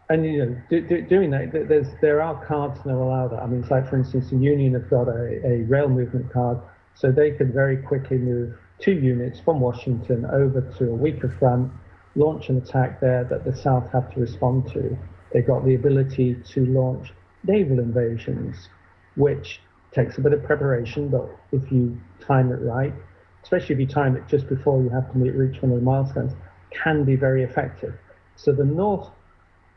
[0.08, 3.40] and you know, do, do, doing that, there's there are cards that allow that.
[3.40, 6.58] I mean, it's like for instance, the Union have got a, a rail movement card,
[6.94, 11.70] so they could very quickly move two units from Washington over to a weaker front,
[12.16, 14.98] launch an attack there that the South have to respond to.
[15.32, 17.12] They've got the ability to launch
[17.44, 18.68] naval invasions,
[19.16, 19.60] which
[19.92, 22.94] takes a bit of preparation, but if you time it right,
[23.42, 25.84] especially if you time it just before you have to meet reach one of the
[25.84, 26.32] milestones,
[26.70, 27.94] can be very effective.
[28.36, 29.08] So the North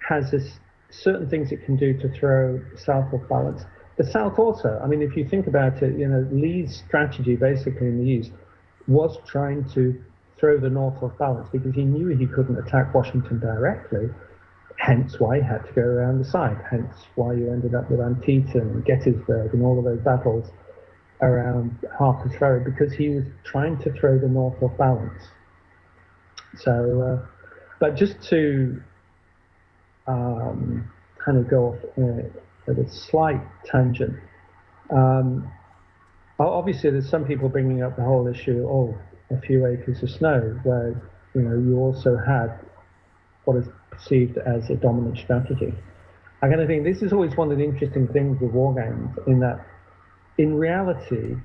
[0.08, 3.64] has this certain things it can do to throw South off balance.
[3.98, 7.88] The South also, I mean, if you think about it, you know, Lee's strategy basically
[7.88, 8.32] in the East
[8.88, 10.00] was trying to
[10.40, 14.10] throw the north off balance because he knew he couldn't attack Washington directly.
[14.78, 16.58] Hence why he had to go around the side.
[16.70, 20.50] Hence why you ended up with Antietam and Gettysburg and all of those battles
[21.22, 25.24] around Harper's Ferry because he was trying to throw the north off balance.
[26.58, 27.28] So, uh,
[27.80, 28.82] but just to
[30.08, 30.92] um,
[31.24, 34.18] kind of go off uh, at a slight tangent.
[34.90, 35.50] Um,
[36.40, 40.60] obviously, there's some people bringing up the whole issue of a few acres of snow,
[40.64, 41.02] where
[41.34, 42.60] you know you also had
[43.46, 45.74] what is perceived as a dominant strategy.
[46.42, 49.18] I kind of think this is always one of the interesting things with war games,
[49.28, 49.66] in that
[50.38, 51.36] in reality,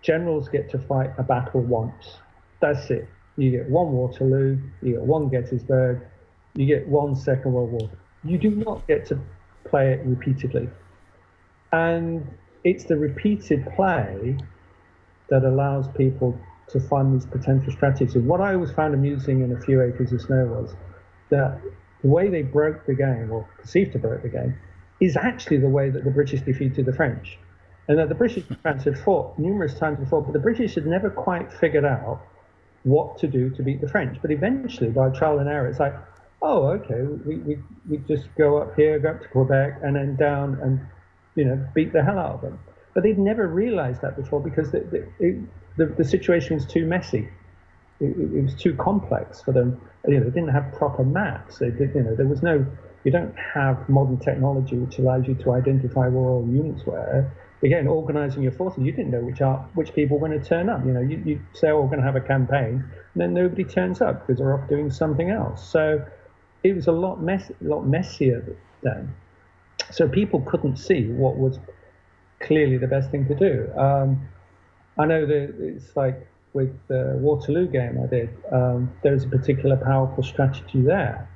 [0.00, 2.16] generals get to fight a battle once.
[2.60, 3.08] That's it.
[3.36, 6.02] You get one Waterloo, you get one Gettysburg,
[6.54, 7.90] you get one Second World War.
[8.24, 9.18] You do not get to
[9.64, 10.68] play it repeatedly.
[11.72, 12.26] And
[12.64, 14.36] it's the repeated play
[15.30, 18.16] that allows people to find these potential strategies.
[18.16, 20.74] What I always found amusing in A Few Acres of Snow was
[21.32, 21.60] that
[22.02, 24.54] the way they broke the game, or perceived to break the game,
[25.00, 27.38] is actually the way that the British defeated the French.
[27.88, 30.86] And that the British and France had fought numerous times before, but the British had
[30.86, 32.20] never quite figured out
[32.84, 34.18] what to do to beat the French.
[34.20, 35.94] But eventually, by trial and error, it's like,
[36.42, 40.16] oh, okay, we, we, we just go up here, go up to Quebec, and then
[40.16, 40.80] down and,
[41.34, 42.58] you know, beat the hell out of them.
[42.94, 45.40] But they'd never realized that before because the, the, it,
[45.76, 47.28] the, the situation was too messy.
[48.02, 49.80] It, it, was too complex for them.
[50.06, 51.58] You know, they didn't have proper maps.
[51.58, 52.66] They did, you know, there was no,
[53.04, 57.30] you don't have modern technology which allows you to identify where all units were.
[57.62, 60.68] Again, organizing your forces, you didn't know which are, which people were going to turn
[60.68, 60.84] up.
[60.84, 62.84] You know, you, you say, oh, we're going to have a campaign,
[63.14, 65.66] and then nobody turns up because they're off doing something else.
[65.70, 66.04] So
[66.64, 69.14] it was a lot mess, a lot messier then.
[69.92, 71.60] So people couldn't see what was
[72.40, 73.72] clearly the best thing to do.
[73.78, 74.28] Um,
[74.98, 80.22] I know that it's like with the Waterloo game I did, um, a particular powerful
[80.22, 81.28] strategy there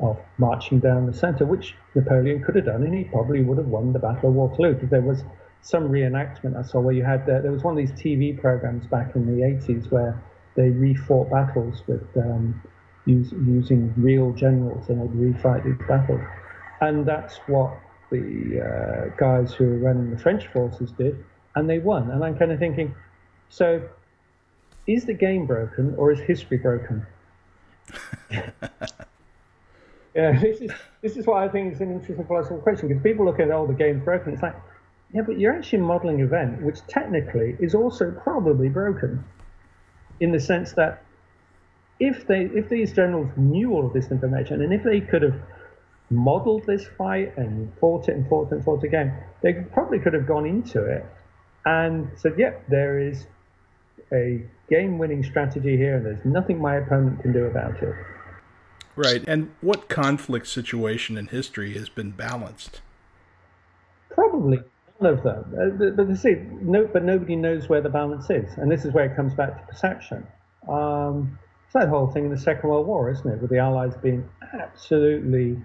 [0.00, 3.68] of marching down the centre, which Napoleon could have done, and he probably would have
[3.68, 5.22] won the Battle of Waterloo because there was
[5.62, 8.86] some reenactment I saw where you had the, there was one of these TV programs
[8.86, 10.20] back in the 80s where
[10.56, 12.60] they refought battles with um,
[13.06, 16.20] use, using real generals and they'd refight these battles,
[16.80, 17.78] and that's what
[18.10, 22.10] the uh, guys who were running the French forces did, and they won.
[22.10, 22.94] And I'm kind of thinking,
[23.48, 23.80] so
[24.86, 27.06] is the game broken or is history broken?
[28.30, 28.52] yeah,
[30.14, 30.70] this is
[31.02, 33.66] this is what I think is an interesting philosophical question because people look at oh
[33.66, 34.32] the game's broken.
[34.32, 34.56] It's like,
[35.12, 39.24] yeah, but you're actually modeling an event which technically is also probably broken,
[40.20, 41.02] in the sense that
[42.00, 45.40] if they if these generals knew all of this information and if they could have
[46.10, 49.98] modeled this fight and fought it and fought it and fought it again, they probably
[49.98, 51.04] could have gone into it
[51.66, 53.26] and said, yep, there is
[54.12, 57.94] a game winning strategy here and there's nothing my opponent can do about it.
[58.96, 59.24] Right.
[59.26, 62.80] And what conflict situation in history has been balanced?
[64.10, 64.60] Probably
[65.00, 65.54] none of them.
[65.58, 68.56] Uh, but- see, no, but nobody knows where the balance is.
[68.56, 70.26] And this is where it comes back to perception.
[70.68, 73.40] Um, it's that whole thing in the Second World War, isn't it?
[73.40, 75.58] With the Allies being absolutely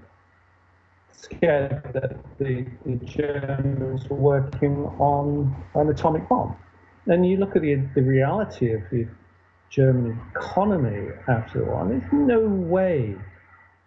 [1.12, 6.56] scared that the, the Germans were working on an atomic bomb.
[7.08, 9.08] And you look at the, the reality of the
[9.70, 13.16] German economy after war, and there's no way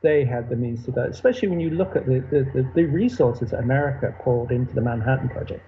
[0.02, 2.84] they had the means to do that, especially when you look at the, the, the,
[2.84, 5.64] resources that America poured into the Manhattan Project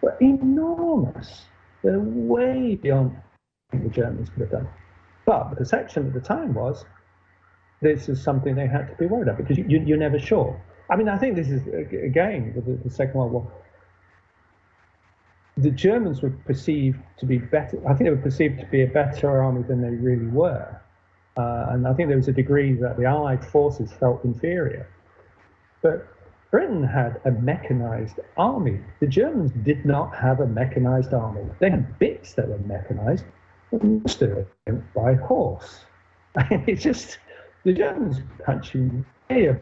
[0.00, 1.44] were enormous.
[1.82, 3.16] They're way beyond
[3.70, 4.68] what the Germans could have done.
[5.24, 6.84] But the perception at the time was
[7.80, 10.60] this is something they had to be worried about because you, you're never sure.
[10.90, 13.52] I mean, I think this is, again, with the, the Second World War,
[15.62, 17.78] the Germans were perceived to be better.
[17.84, 20.80] I think they were perceived to be a better army than they really were.
[21.36, 24.88] Uh, and I think there was a degree that the Allied forces felt inferior.
[25.82, 26.06] But
[26.50, 28.80] Britain had a mechanized army.
[29.00, 31.42] The Germans did not have a mechanized army.
[31.58, 33.24] They had bits that were mechanized,
[33.70, 35.84] but most of it went by horse.
[36.50, 37.18] it's just
[37.64, 38.18] the Germans
[39.28, 39.56] way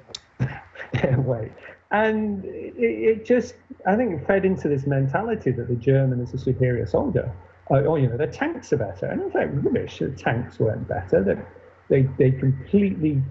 [1.02, 1.52] their way.
[1.90, 3.54] And it, it just,
[3.86, 7.32] I think, it fed into this mentality that the German is a superior soldier.
[7.66, 9.06] Or, or, you know, the tanks are better.
[9.06, 11.22] And in fact, rubbish, the tanks weren't better.
[11.22, 13.22] They, they, they completely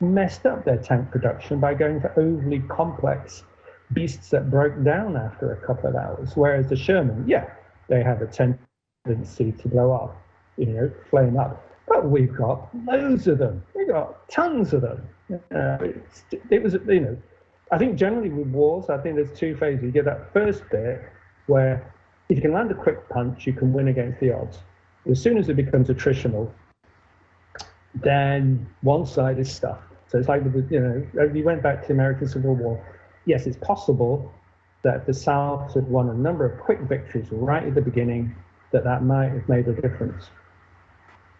[0.00, 3.44] messed up their tank production by going for overly complex
[3.92, 6.32] beasts that broke down after a couple of hours.
[6.34, 7.48] Whereas the Sherman, yeah,
[7.88, 10.16] they have a tendency to blow up,
[10.56, 11.64] you know, flame up.
[11.88, 13.62] But we've got loads of them.
[13.74, 15.06] We've got tons of them.
[15.32, 15.78] Uh,
[16.50, 17.16] it was, you know,
[17.70, 19.84] I think generally with wars, I think there's two phases.
[19.84, 21.02] You get that first bit
[21.46, 21.92] where
[22.28, 24.58] if you can land a quick punch, you can win against the odds.
[25.10, 26.50] As soon as it becomes attritional,
[27.94, 29.82] then one side is stuffed.
[30.08, 32.84] So it's like, you know, we went back to the American Civil War,
[33.24, 34.32] yes, it's possible
[34.82, 38.34] that the South had won a number of quick victories right at the beginning,
[38.72, 40.30] that that might have made a difference.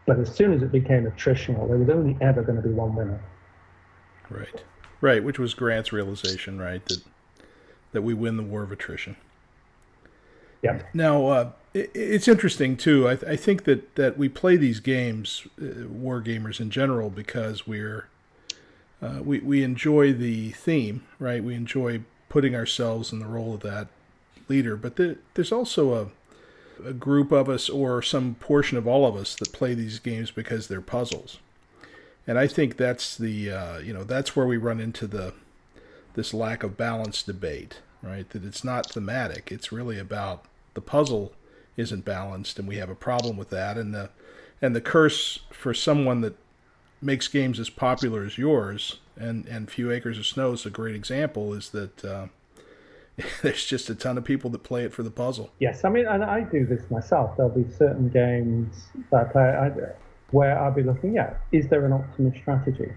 [0.06, 2.94] But as soon as it became attritional, there was only ever going to be one
[2.94, 3.20] winner.
[4.32, 4.64] Right.
[5.00, 7.02] Right, which was Grant's realization, right, that
[7.92, 9.16] that we win the war of attrition.
[10.62, 10.82] Yeah.
[10.94, 13.08] Now, uh, it, it's interesting too.
[13.08, 17.66] I, I think that, that we play these games, uh, war gamers in general, because
[17.66, 18.08] we're
[19.02, 21.42] uh, we we enjoy the theme, right?
[21.42, 23.88] We enjoy putting ourselves in the role of that
[24.48, 24.76] leader.
[24.76, 26.08] But the, there's also a
[26.88, 30.30] a group of us, or some portion of all of us, that play these games
[30.30, 31.38] because they're puzzles.
[32.26, 35.34] And I think that's the uh, you know that's where we run into the
[36.14, 38.28] this lack of balance debate, right?
[38.30, 41.32] That it's not thematic; it's really about the puzzle
[41.76, 43.76] isn't balanced, and we have a problem with that.
[43.76, 44.10] And the
[44.60, 46.36] and the curse for someone that
[47.00, 50.94] makes games as popular as yours, and and Few Acres of Snow is a great
[50.94, 52.26] example, is that uh,
[53.42, 55.50] there's just a ton of people that play it for the puzzle.
[55.58, 57.36] Yes, I mean, and I do this myself.
[57.36, 59.70] There'll be certain games that I play I,
[60.32, 62.92] where I'll be looking at is there an optimal strategy?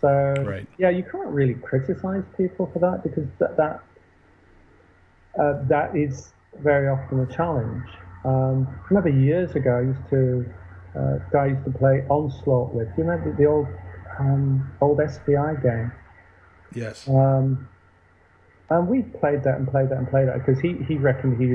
[0.00, 0.66] So Right.
[0.78, 3.82] yeah, you can't really criticize people for that because that that
[5.40, 7.88] uh, that is very often a challenge.
[8.24, 10.52] Um, I remember years ago, I used to
[10.94, 12.88] uh, guy I used to play Onslaught with.
[12.94, 13.68] Do you remember the old
[14.18, 15.92] um, old SPI game?
[16.74, 17.08] Yes.
[17.08, 17.68] Um,
[18.70, 21.48] and we played that and played that and played that because he, he reckoned he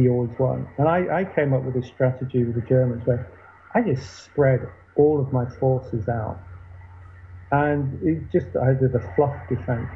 [0.00, 0.66] he always won.
[0.78, 3.28] And I, I came up with a strategy with the Germans where
[3.74, 6.38] I just spread all of my forces out.
[7.50, 9.90] And it just, I did a fluff defense.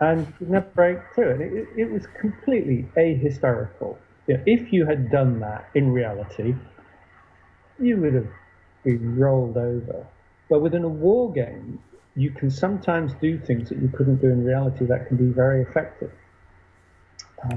[0.00, 1.32] And it never break through.
[1.32, 3.96] And it, it, was completely ahistorical.
[4.26, 6.54] You know, if you had done that in reality,
[7.80, 8.28] you would have
[8.84, 10.06] been rolled over.
[10.48, 11.80] But within a war game,
[12.14, 15.62] you can sometimes do things that you couldn't do in reality that can be very
[15.62, 16.10] effective.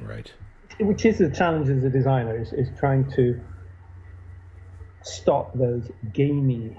[0.04, 0.32] Right.
[0.80, 3.40] Which is the challenge as a designer is, is trying to
[5.04, 6.78] stop those gamey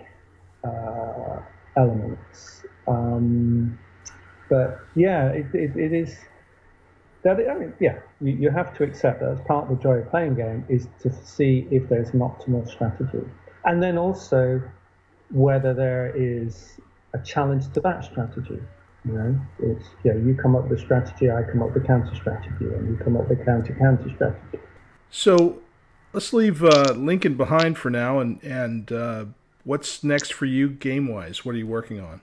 [0.65, 1.41] uh,
[1.77, 2.65] elements.
[2.87, 3.79] Um,
[4.49, 6.17] but yeah, it, it, it is
[7.23, 9.99] that I mean, yeah, you, you have to accept that as part of the joy
[9.99, 13.25] of playing game is to see if there's an optimal strategy,
[13.65, 14.61] and then also
[15.31, 16.79] whether there is
[17.15, 18.61] a challenge to that strategy.
[19.05, 21.87] You know, it's yeah, you come up with a strategy, I come up with a
[21.87, 24.59] counter strategy, and you come up with a counter counter strategy.
[25.11, 25.62] So
[26.13, 29.25] let's leave uh, Lincoln behind for now, and and uh,
[29.65, 31.45] what's next for you game wise?
[31.45, 32.21] What are you working on?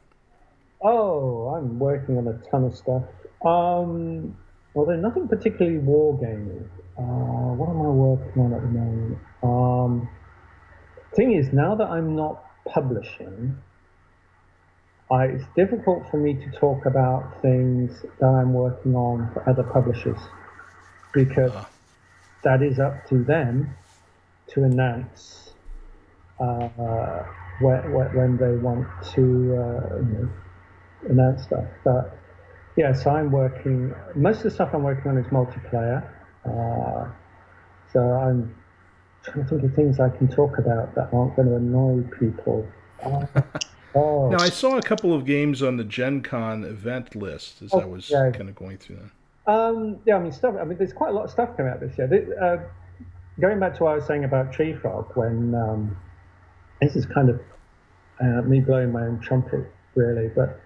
[0.81, 3.03] Oh, I'm working on a ton of stuff.
[3.45, 4.35] Um,
[4.75, 6.67] although nothing particularly wargaming.
[6.97, 9.17] Uh, what am I working on at the moment?
[9.41, 10.09] Um,
[11.15, 13.57] thing is, now that I'm not publishing,
[15.11, 19.63] I, it's difficult for me to talk about things that I'm working on for other
[19.63, 20.19] publishers
[21.13, 21.69] because Ah.
[22.43, 23.75] That is up to them
[24.47, 25.53] to announce
[26.39, 27.23] uh,
[27.61, 30.29] when, when they want to uh, you know,
[31.09, 31.65] announce stuff.
[31.83, 32.17] But
[32.77, 33.93] yes, I'm working.
[34.15, 36.07] Most of the stuff I'm working on is multiplayer.
[36.45, 37.09] Uh,
[37.91, 38.55] so I'm
[39.23, 42.65] trying to think of things I can talk about that aren't going to annoy people.
[43.03, 43.25] Uh,
[43.95, 47.73] oh, Now I saw a couple of games on the Gen Con event list as
[47.73, 48.31] I Oh, was yeah.
[48.31, 49.11] kind of going through that.
[49.49, 50.55] Um, yeah, I mean, stuff.
[50.61, 52.07] I mean, there's quite a lot of stuff coming out this year.
[52.39, 52.57] Uh,
[53.41, 55.97] going back to what I was saying about Tree Frog, when um,
[56.79, 57.41] this is kind of
[58.21, 59.65] uh, me blowing my own trumpet,
[59.95, 60.27] really.
[60.27, 60.61] But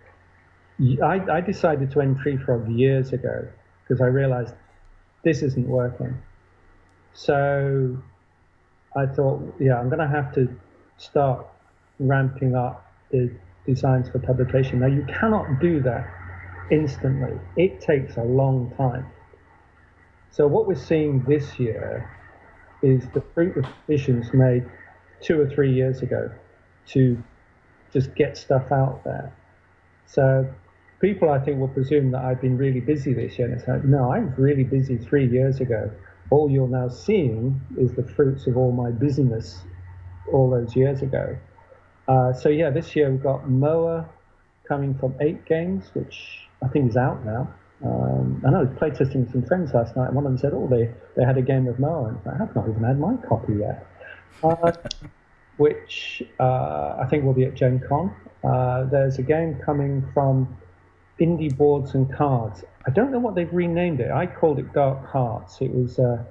[1.02, 3.48] I decided to end Tree Frog years ago
[3.84, 4.54] because I realized
[5.24, 6.18] this isn't working.
[7.14, 7.98] So
[8.98, 10.54] I thought, yeah, I'm going to have to
[10.98, 11.46] start
[12.00, 13.32] ramping up the
[13.66, 14.80] designs for publication.
[14.82, 16.06] Now, you cannot do that
[16.72, 17.40] instantly.
[17.56, 19.06] It takes a long time.
[20.32, 22.10] So what we're seeing this year
[22.82, 24.66] is the fruit of decisions made
[25.22, 26.32] two or three years ago
[26.88, 27.22] to
[27.92, 29.34] just get stuff out there.
[30.06, 30.48] So
[31.00, 33.48] people, I think, will presume that I've been really busy this year.
[33.48, 35.92] And it's like, no, I was really busy three years ago.
[36.30, 39.60] All you're now seeing is the fruits of all my busyness
[40.32, 41.38] all those years ago.
[42.08, 44.10] Uh, so yeah, this year we've got Moa
[44.68, 47.54] coming from Eight Games, which I think is out now.
[47.84, 50.38] Um, I know I was playtesting with some friends last night, and one of them
[50.38, 53.00] said, "Oh, they, they had a game of Moa," and I have not even had
[53.00, 53.86] my copy yet.
[54.42, 54.72] Uh,
[55.58, 58.16] which uh, I think will be at Gen Con.
[58.44, 60.58] Uh, there's a game coming from
[61.20, 62.64] Indie Boards and Cards.
[62.88, 64.12] I don't know what they've renamed it.
[64.12, 65.62] I called it Dark Hearts.
[65.62, 66.26] It was a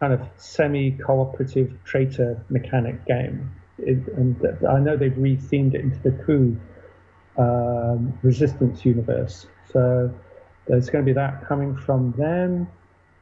[0.00, 3.52] kind of semi-cooperative traitor mechanic game.
[3.78, 4.36] it, and
[4.68, 6.58] I know they've rethemed it into the Coup
[7.38, 9.46] um, Resistance universe.
[9.72, 10.12] So
[10.66, 12.68] there's going to be that coming from them.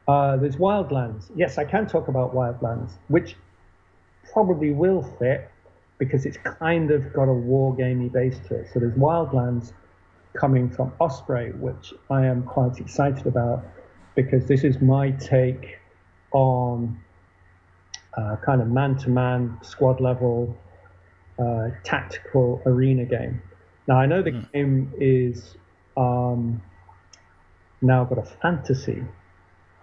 [0.07, 1.31] Uh, there's Wildlands.
[1.35, 3.35] Yes, I can talk about Wildlands, which
[4.31, 5.49] probably will fit
[5.97, 8.67] because it's kind of got a war gamey base to it.
[8.73, 9.73] So there's Wildlands
[10.33, 13.63] coming from Osprey, which I am quite excited about
[14.15, 15.77] because this is my take
[16.31, 16.99] on
[18.17, 20.57] uh, kind of man-to-man, squad level,
[21.39, 23.41] uh, tactical arena game.
[23.87, 25.55] Now I know the game is
[25.97, 26.61] um,
[27.81, 29.03] now got a fantasy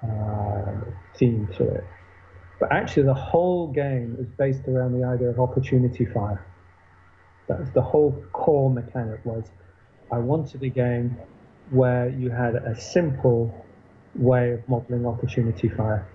[0.03, 0.81] uh,
[1.17, 1.85] theme to it,
[2.61, 6.45] but actually the whole game is based around the idea of opportunity fire.
[7.49, 9.45] That's the whole core mechanic was
[10.13, 11.17] I wanted a game
[11.71, 13.67] where you had a simple
[14.15, 16.07] way of modeling opportunity fire.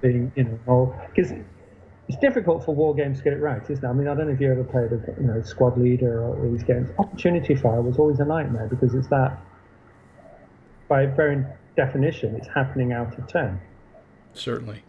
[0.00, 1.32] Being, you know, because
[2.08, 3.88] it's difficult for war games to get it right, isn't it?
[3.88, 6.48] I mean, I don't know if you ever played a you know squad leader or
[6.50, 6.90] these games.
[6.98, 9.38] Opportunity fire was always a nightmare because it's that,
[10.88, 11.44] by very
[11.76, 13.60] definition, it's happening out of turn.
[14.34, 14.82] Certainly.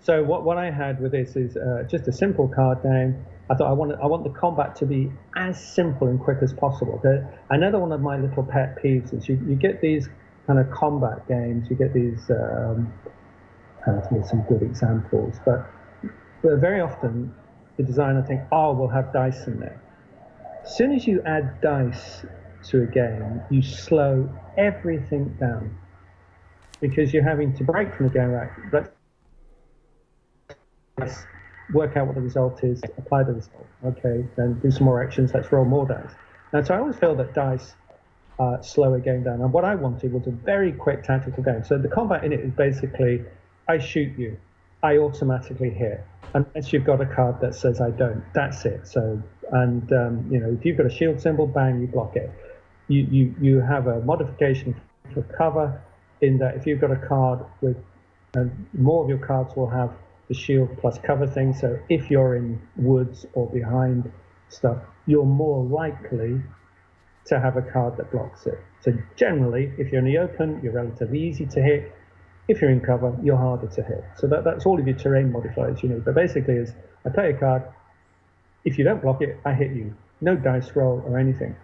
[0.00, 3.24] So what, what I had with this is uh, just a simple card game.
[3.50, 6.52] I thought I want I want the combat to be as simple and quick as
[6.52, 7.00] possible.
[7.02, 10.08] The, another one of my little pet peeves is you, you get these
[10.46, 11.68] kind of combat games.
[11.68, 12.30] You get these.
[12.30, 12.92] Um,
[13.86, 15.66] uh, some good examples, but,
[16.42, 17.34] but very often
[17.76, 19.80] the designer think, oh, we'll have dice in there.
[20.64, 22.24] As soon as you add dice
[22.64, 25.76] to a game, you slow everything down
[26.80, 28.30] because you're having to break from the game.
[28.30, 28.50] Right,
[30.98, 31.24] let's
[31.72, 33.66] work out what the result is, apply the result.
[33.84, 35.32] Okay, then do some more actions.
[35.34, 36.12] Let's roll more dice.
[36.52, 37.74] And so I always feel that dice
[38.38, 39.40] uh, slow a game down.
[39.40, 41.64] And what I wanted was a very quick tactical game.
[41.64, 43.24] So the combat in it is basically
[43.68, 44.38] I shoot you,
[44.82, 46.04] I automatically hit.
[46.34, 48.86] Unless you've got a card that says I don't, that's it.
[48.86, 52.30] So, and um, you know, if you've got a shield symbol, bang, you block it.
[52.88, 54.78] You you you have a modification
[55.14, 55.80] for cover,
[56.20, 57.76] in that if you've got a card with,
[58.34, 59.90] and more of your cards will have
[60.28, 61.54] the shield plus cover thing.
[61.54, 64.10] So if you're in woods or behind
[64.48, 66.40] stuff, you're more likely
[67.26, 68.58] to have a card that blocks it.
[68.80, 71.94] So generally, if you're in the open, you're relatively easy to hit.
[72.48, 74.04] If you're in cover, you're harder to hit.
[74.16, 76.04] So that, that's all of your terrain modifiers you need.
[76.04, 76.72] But basically, is
[77.04, 77.62] I play a card.
[78.64, 79.94] If you don't block it, I hit you.
[80.20, 81.54] No dice roll or anything.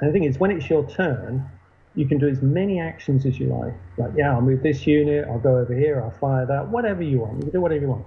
[0.00, 1.48] And the thing is, when it's your turn,
[1.94, 3.74] you can do as many actions as you like.
[3.98, 7.18] Like, yeah, I'll move this unit, I'll go over here, I'll fire that, whatever you
[7.18, 7.36] want.
[7.36, 8.06] You can do whatever you want.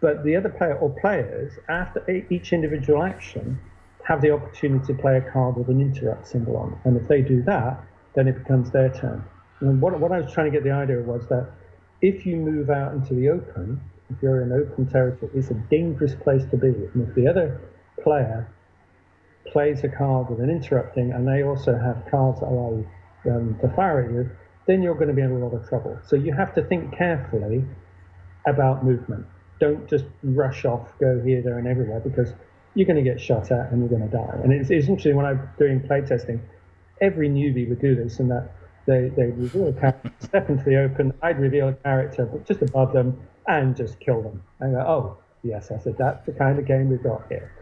[0.00, 3.58] But the other player or players, after each individual action,
[4.04, 6.80] have the opportunity to play a card with an interrupt symbol on.
[6.84, 9.22] And if they do that, then it becomes their turn.
[9.60, 11.50] And what, what I was trying to get the idea was that
[12.00, 13.80] if you move out into the open,
[14.10, 16.68] if you're in open territory, it's a dangerous place to be.
[16.68, 17.60] And if the other
[18.02, 18.48] player
[19.46, 22.84] plays a card with an interrupting and they also have cards that allow
[23.26, 24.30] um, to fire at you,
[24.66, 25.98] then you're going to be in a lot of trouble.
[26.06, 27.64] So you have to think carefully
[28.46, 29.26] about movement.
[29.58, 32.32] Don't just rush off, go here, there, and everywhere because
[32.74, 34.38] you're going to get shot at and you're going to die.
[34.44, 36.40] And it's, it's interesting when I'm doing playtesting,
[37.00, 38.52] every newbie would do this and that
[38.88, 42.94] they, they reveal a character, step into the open, I'd reveal a character just above
[42.94, 44.42] them and just kill them.
[44.60, 47.52] And go, oh, yes, I said, that's the kind of game we've got here.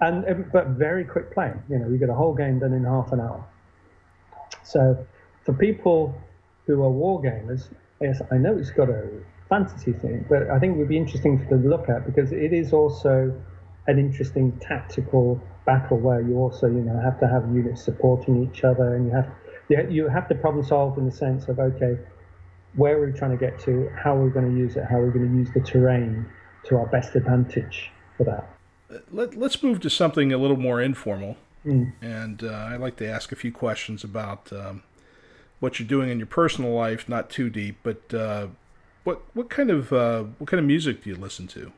[0.00, 1.62] And, um, but very quick playing.
[1.68, 3.46] You know, you get a whole game done in half an hour.
[4.64, 5.06] So
[5.44, 6.14] for people
[6.66, 7.68] who are war gamers,
[8.00, 9.08] yes, I know it's got a
[9.48, 12.72] fantasy thing, but I think it would be interesting to look at because it is
[12.72, 13.32] also
[13.86, 18.64] an interesting tactical battle where you also, you know, have to have units supporting each
[18.64, 19.28] other, and you have
[19.72, 21.98] you you have to problem solve in the sense of okay,
[22.74, 23.90] where are we trying to get to?
[23.96, 24.84] How are we going to use it?
[24.88, 26.26] How are we going to use the terrain
[26.64, 28.48] to our best advantage for that?
[29.10, 31.36] Let, let's move to something a little more informal.
[31.64, 31.92] Mm.
[32.02, 34.82] And uh, I like to ask a few questions about um,
[35.60, 38.48] what you're doing in your personal life, not too deep, but uh,
[39.04, 41.72] what what kind of uh, what kind of music do you listen to?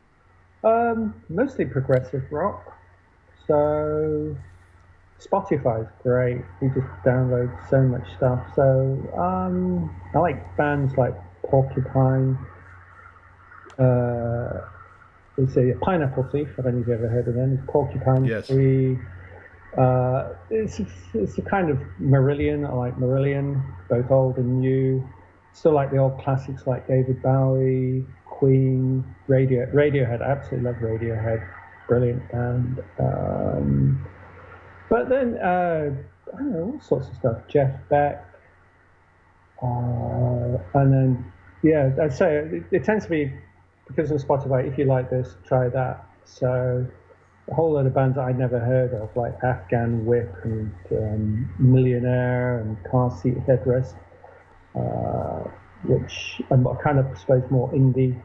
[0.64, 2.72] Um, mostly progressive rock.
[3.47, 4.36] So
[5.26, 6.42] Spotify's great.
[6.60, 8.40] You just download so much stuff.
[8.54, 11.14] So um, I like bands like
[11.48, 12.38] Porcupine.
[13.78, 14.60] Uh,
[15.38, 16.48] it's a Pineapple Thief.
[16.58, 17.54] I don't know if you've ever heard of them.
[17.54, 18.46] It's Porcupine Yes.
[18.46, 18.98] Tree.
[19.76, 20.80] Uh, it's
[21.14, 22.68] it's a kind of Marillion.
[22.68, 25.06] I like Marillion, both old and new.
[25.52, 30.22] Still like the old classics like David Bowie, Queen, Radio Radiohead.
[30.22, 31.48] I absolutely love Radiohead.
[31.88, 32.82] Brilliant band.
[33.00, 34.06] Um,
[34.95, 35.90] but then uh,
[36.32, 37.38] I don't know all sorts of stuff.
[37.49, 38.24] Jeff Beck.
[39.61, 41.32] Uh, and then
[41.64, 43.32] yeah, I'd say it, it tends to be
[43.88, 44.70] because of Spotify.
[44.70, 46.07] If you like this, try that.
[46.24, 46.86] So
[47.51, 52.61] a whole lot of bands I'd never heard of, like Afghan Whigs and um, Millionaire
[52.61, 53.97] and Car Seat Headrest,
[54.76, 55.51] uh,
[55.88, 58.16] which are kind of, I suppose, more indie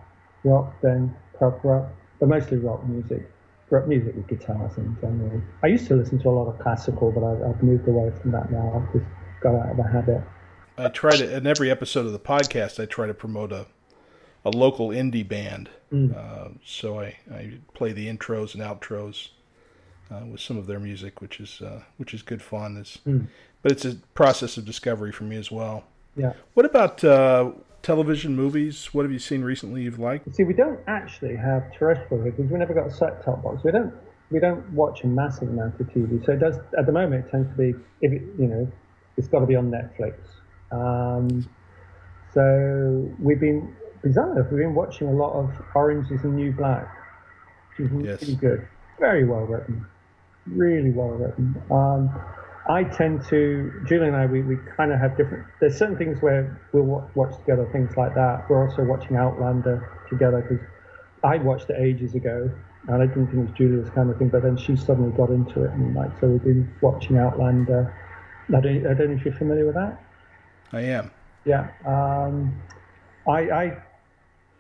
[0.43, 1.89] rock than prog rock,
[2.19, 3.27] but mostly rock music.
[3.71, 5.41] Rock music with guitars in general.
[5.63, 8.31] I used to listen to a lot of classical, but I've, I've moved away from
[8.31, 8.73] that now.
[8.75, 9.05] I've just
[9.41, 10.23] got out of the habit.
[10.77, 12.81] I try to in every episode of the podcast.
[12.81, 13.67] I try to promote a
[14.45, 15.69] a local indie band.
[15.93, 19.29] Uh, so I, I play the intros and outros
[20.11, 22.77] uh, with some of their music, which is uh, which is good fun.
[22.77, 22.97] It's,
[23.61, 25.83] But it's a process of discovery for me as well.
[26.15, 26.33] Yeah.
[26.53, 27.51] What about uh,
[27.81, 28.93] television movies?
[28.93, 30.33] What have you seen recently you've liked?
[30.35, 33.63] See, we don't actually have terrestrial here because we never got a set-top box.
[33.63, 33.93] We don't
[34.31, 36.23] we don't watch a massive amount of TV.
[36.23, 37.25] So it does at the moment.
[37.25, 38.71] It tends to be if it, you know,
[39.17, 40.13] it's got to be on Netflix.
[40.71, 41.49] Um,
[42.33, 46.87] so we've been bizarre we've been watching a lot of Orange is the New Black,
[47.77, 48.21] which is Yes.
[48.21, 48.67] really good,
[48.99, 49.85] very well written,
[50.45, 51.61] really well written.
[51.71, 52.09] Um,
[52.69, 55.47] I tend to, Julie and I, we, we kind of have different.
[55.59, 58.47] There's certain things where we'll wa- watch together, things like that.
[58.47, 60.63] We're also watching Outlander together because
[61.23, 62.51] I watched it ages ago
[62.87, 65.31] and I didn't think it was Julia's kind of thing, but then she suddenly got
[65.31, 67.93] into it and like so we've been watching Outlander.
[68.55, 69.99] I don't, I don't know if you're familiar with that.
[70.71, 71.11] I am.
[71.45, 72.61] Yeah, um,
[73.27, 73.83] I, I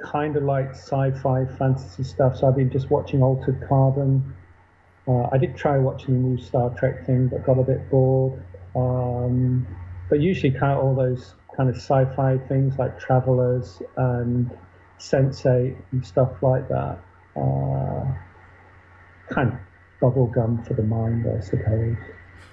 [0.01, 4.33] kind of like sci-fi fantasy stuff, so I've been just watching Altered Carbon.
[5.09, 8.43] Uh, I did try watching the new Star Trek thing, but got a bit bored.
[8.75, 9.65] Um,
[10.07, 14.55] but usually, kind of all those kind of sci-fi things like Travelers and
[14.99, 16.99] Sense8 and stuff like that.
[17.35, 18.05] Uh,
[19.29, 19.59] kind of
[19.99, 21.97] bubblegum for the mind, I suppose.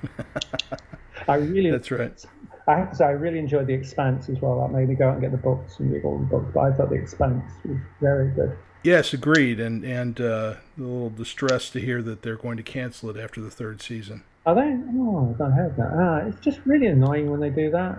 [1.28, 2.24] I really That's right.
[2.68, 4.60] I have to say, I really enjoyed The Expanse as well.
[4.60, 6.50] That made me go out and get the books and read all the books.
[6.54, 8.56] But I thought The Expanse was very good.
[8.86, 9.58] Yes, agreed.
[9.58, 13.40] And and uh, a little distressed to hear that they're going to cancel it after
[13.40, 14.22] the third season.
[14.46, 14.78] Are they?
[14.94, 15.90] Oh, I've not have that.
[15.92, 17.98] Ah, it's just really annoying when they do that.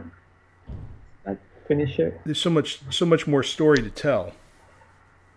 [1.25, 1.35] I
[1.67, 2.21] finish it.
[2.23, 4.31] There's so much so much more story to tell.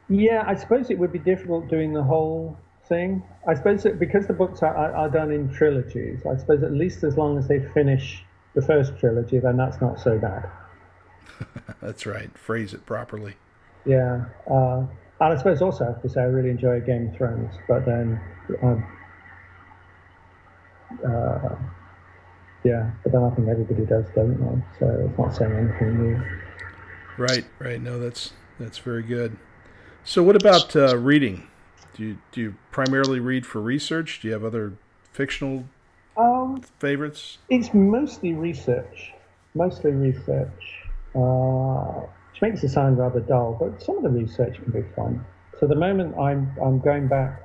[0.09, 2.57] Yeah, I suppose it would be difficult doing the whole
[2.89, 3.21] thing.
[3.49, 6.71] I suppose that because the books are, are, are done in trilogies, I suppose at
[6.73, 8.25] least as long as they finish
[8.55, 10.49] the first trilogy, then that's not so bad.
[11.81, 12.37] That's right.
[12.37, 13.35] Phrase it properly.
[13.87, 14.85] Yeah, uh,
[15.21, 17.85] and I suppose also I have to say I really enjoy Game of Thrones, but
[17.85, 18.21] then,
[18.63, 18.87] um,
[21.07, 21.57] uh,
[22.65, 24.65] yeah, but then I think everybody does, don't they?
[24.79, 26.23] So it's not saying anything new.
[27.19, 27.81] Right, right.
[27.81, 29.37] No, that's that's very good.
[30.05, 31.47] So, what about uh, reading?
[31.95, 34.21] Do you do you primarily read for research?
[34.21, 34.73] Do you have other
[35.13, 35.65] fictional
[36.17, 37.39] Um, favorites?
[37.51, 39.13] it's mostly research,
[39.55, 42.01] mostly research, uh,
[42.41, 45.25] which makes it sound rather dull, but some of the research can be fun.
[45.59, 47.43] So the moment I'm I'm going back,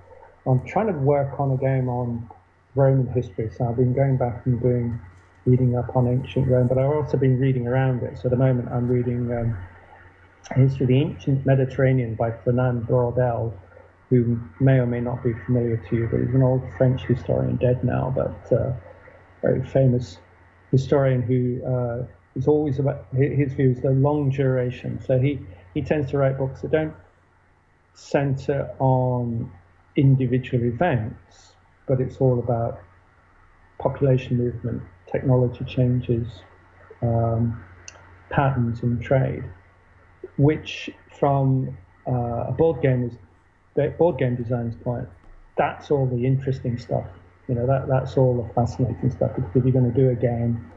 [0.48, 2.30] I'm trying to work on a game on
[2.76, 3.50] Roman history.
[3.58, 5.00] So I've been going back and doing
[5.46, 8.18] reading up on ancient Rome, but I've also been reading around it.
[8.18, 9.58] So at the moment I'm reading um,
[10.56, 13.54] History of the Ancient Mediterranean by Fernand Braudel,
[14.10, 17.58] who may or may not be familiar to you, but he's an old French historian,
[17.58, 18.74] dead now, but uh,
[19.42, 20.18] very famous
[20.72, 22.06] historian who uh,
[22.36, 25.02] is always about his view is the long duration.
[25.06, 25.40] So he,
[25.74, 26.94] he tends to write books that don't
[27.94, 29.52] center on
[29.96, 31.54] individual events,
[31.88, 32.82] but it's all about
[33.80, 34.82] population movement,
[35.12, 36.28] technology changes,
[37.02, 37.64] um,
[38.30, 39.44] patterns in trade,
[40.38, 41.78] which from
[42.08, 43.18] uh, a board game is
[43.98, 45.08] board game design's point,
[45.58, 47.06] that's all the interesting stuff.
[47.48, 49.32] You know, that that's all the fascinating stuff.
[49.38, 50.72] If you're going to do a game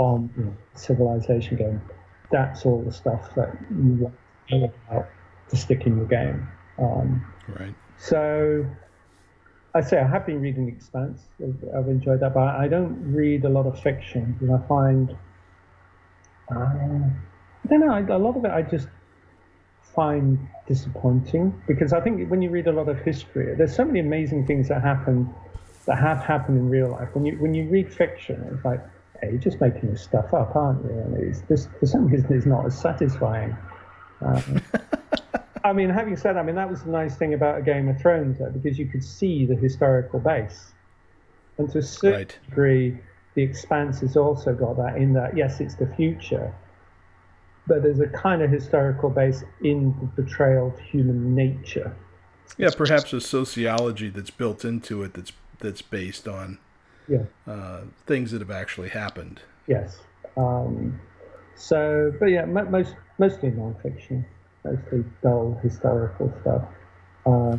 [0.00, 1.80] on you know, civilization game,
[2.32, 4.14] that's all the stuff that you want
[4.48, 5.06] to know about
[5.50, 6.48] to stick in your game.
[6.78, 7.74] Um, Right.
[7.98, 8.64] so
[9.74, 11.28] I say I have been reading Expanse.
[11.38, 14.36] I've- enjoyed that, but I don't read a lot of fiction.
[14.40, 15.10] And I find,
[16.50, 16.54] uh,
[17.64, 18.88] I don't know, I, a lot of it I just
[19.94, 24.00] find disappointing because I think when you read a lot of history, there's so many
[24.00, 25.28] amazing things that happen
[25.86, 27.08] that have happened in real life.
[27.12, 28.80] When you when you read fiction, it's like,
[29.22, 30.90] you're just making this stuff up, aren't you?
[30.90, 33.56] And it's this for some reason it's not as satisfying.
[34.20, 34.62] Um,
[35.64, 37.88] I mean, having said, that, I mean that was the nice thing about a Game
[37.88, 40.72] of Thrones, though, because you could see the historical base,
[41.58, 42.38] and to a certain Right.
[42.48, 42.98] degree,
[43.34, 44.96] the Expanse has also got that.
[44.96, 46.54] In that, yes, it's the future,
[47.66, 51.94] but there's a kind of historical base in the portrayal of human nature.
[52.56, 56.58] Yeah, perhaps a sociology that's built into it that's that's based on
[57.08, 57.24] Yeah.
[57.46, 59.40] uh, things that have actually happened.
[59.66, 60.00] Yes.
[60.36, 61.00] Um,
[61.56, 64.24] so, but yeah, mo- most mostly non-fiction,
[64.64, 66.62] mostly dull historical stuff.
[67.26, 67.58] Uh,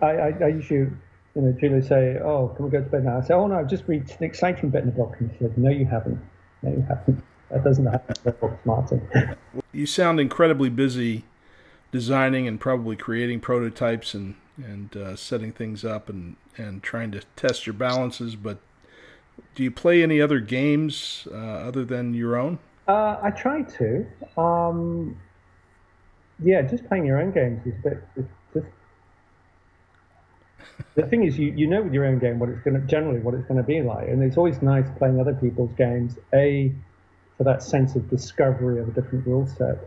[0.00, 0.90] I, I, I usually,
[1.34, 3.58] you know, Julie say, "Oh, can we go to bed now?" I say, "Oh no,
[3.58, 6.20] I've just reached an exciting bit in the book." And she said, "No, you haven't.
[6.62, 7.22] No, you haven't.
[7.50, 9.08] That doesn't happen in the books, Martin."
[9.72, 11.24] You sound incredibly busy
[11.92, 17.22] designing and probably creating prototypes and and uh, setting things up and and trying to
[17.36, 18.36] test your balances.
[18.36, 18.58] But
[19.54, 22.58] do you play any other games uh, other than your own?
[22.88, 24.06] Uh, I try to.
[24.36, 25.16] Um,
[26.42, 28.04] yeah, just playing your own games is a bit.
[28.16, 28.66] It's just
[30.94, 33.20] the thing is, you, you know with your own game what it's going to generally
[33.20, 36.18] what it's going to be like, and it's always nice playing other people's games.
[36.32, 36.72] A
[37.36, 39.78] for that sense of discovery of a different rule set,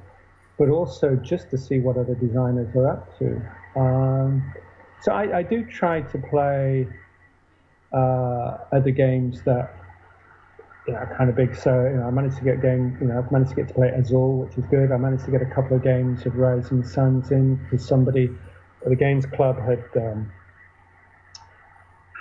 [0.58, 3.41] but also just to see what other designers are up to.
[3.76, 4.54] Um,
[5.02, 6.88] so I, I do try to play
[7.94, 9.76] uh, other games that
[10.88, 11.56] you know, are kind of big.
[11.56, 12.98] So you know, I managed to get game.
[13.00, 14.91] You know, I've managed to get to play Azul, which is good.
[14.91, 18.30] I managed to get a couple of games of Rising Suns in because somebody
[18.84, 20.32] at the Games Club had um,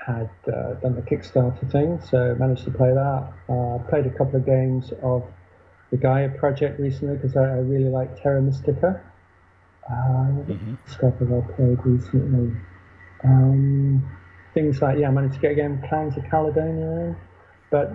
[0.06, 3.32] had uh, done the Kickstarter thing, so managed to play that.
[3.48, 5.24] Uh, played a couple of games of
[5.90, 9.00] the Gaia project recently because I, I really like Terra Mystica.
[9.90, 10.28] Uh,
[10.86, 12.56] Stuff that I played recently.
[13.24, 14.08] Um,
[14.54, 17.16] things like yeah, I managed to get a game of Clans of Caledonia in,
[17.70, 17.92] but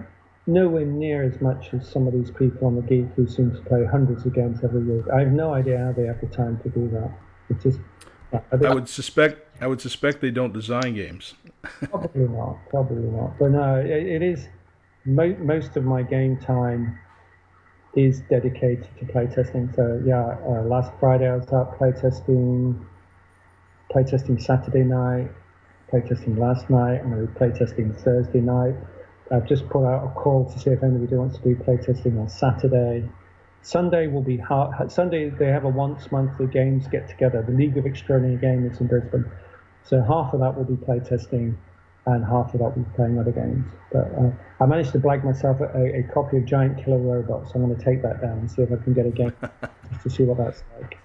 [0.47, 3.61] nowhere near as much as some of these people on the Geek who seem to
[3.61, 5.05] play hundreds of games every week.
[5.13, 7.11] I have no idea how they have the time to do that.
[7.49, 7.79] It's just
[8.33, 11.35] I I would suspect I would suspect they don't design games.
[11.89, 12.57] Probably not.
[12.69, 13.37] Probably not.
[13.39, 14.47] But no, it, it is.
[15.05, 16.97] Mo- most of my game time
[17.95, 19.73] is dedicated to playtesting.
[19.75, 22.85] So yeah, uh, last Friday I was out playtesting,
[23.91, 25.29] playtesting Saturday night,
[25.91, 28.75] playtesting last night, and I was playtesting Thursday night.
[29.31, 32.29] I've just put out a call to see if anybody wants to do playtesting on
[32.29, 33.07] Saturday.
[33.61, 34.91] Sunday will be hard.
[34.91, 38.87] Sunday they have a once monthly games get together, the League of Extraordinary Gamers in
[38.87, 39.29] Brisbane.
[39.83, 41.55] So half of that will be playtesting,
[42.05, 43.69] and half of that will be playing other games.
[43.91, 44.31] But uh,
[44.61, 47.51] I managed to blag myself a, a copy of Giant Killer Robots.
[47.55, 49.33] I'm going to take that down and see if I can get a game
[49.91, 50.97] just to see what that's like.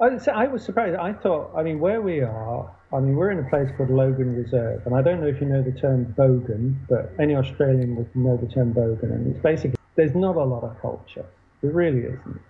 [0.00, 0.96] I, was surprised.
[0.96, 4.34] I thought, I mean, where we are, I mean, we're in a place called Logan
[4.34, 8.14] Reserve, and I don't know if you know the term bogan, but any Australian would
[8.16, 11.26] know the term bogan, and it's basically there's not a lot of culture.
[11.60, 12.40] There really isn't.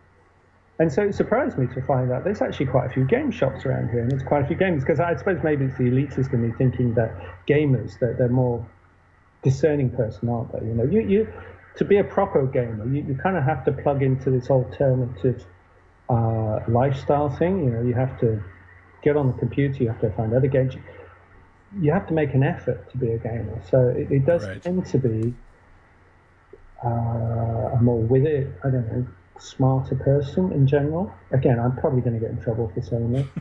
[0.78, 3.66] And so it surprised me to find out there's actually quite a few game shops
[3.66, 6.32] around here, and it's quite a few games because I suppose maybe it's the elitist
[6.32, 7.10] in me thinking that
[7.48, 8.64] gamers that they're more
[9.42, 10.66] discerning person, aren't they?
[10.66, 11.32] You know, you, you
[11.76, 15.44] to be a proper gamer, you, you kind of have to plug into this alternative
[16.10, 17.64] uh, lifestyle thing.
[17.64, 18.42] You know, you have to
[19.02, 20.74] get on the computer, you have to find other games.
[21.80, 23.62] You have to make an effort to be a gamer.
[23.70, 24.62] So it, it does Right.
[24.62, 25.34] tend to be
[26.84, 29.06] uh, a more with it, I don't know,
[29.38, 31.12] smarter person in general.
[31.32, 33.26] Again, I'm probably going to get in trouble for saying that.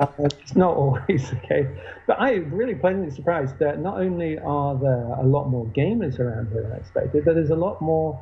[0.00, 0.08] Uh,
[0.40, 1.68] it's not always the case.
[2.08, 6.18] But I am really pleasantly surprised that not only are there a lot more gamers
[6.18, 8.20] around here than I expected, but there's a lot more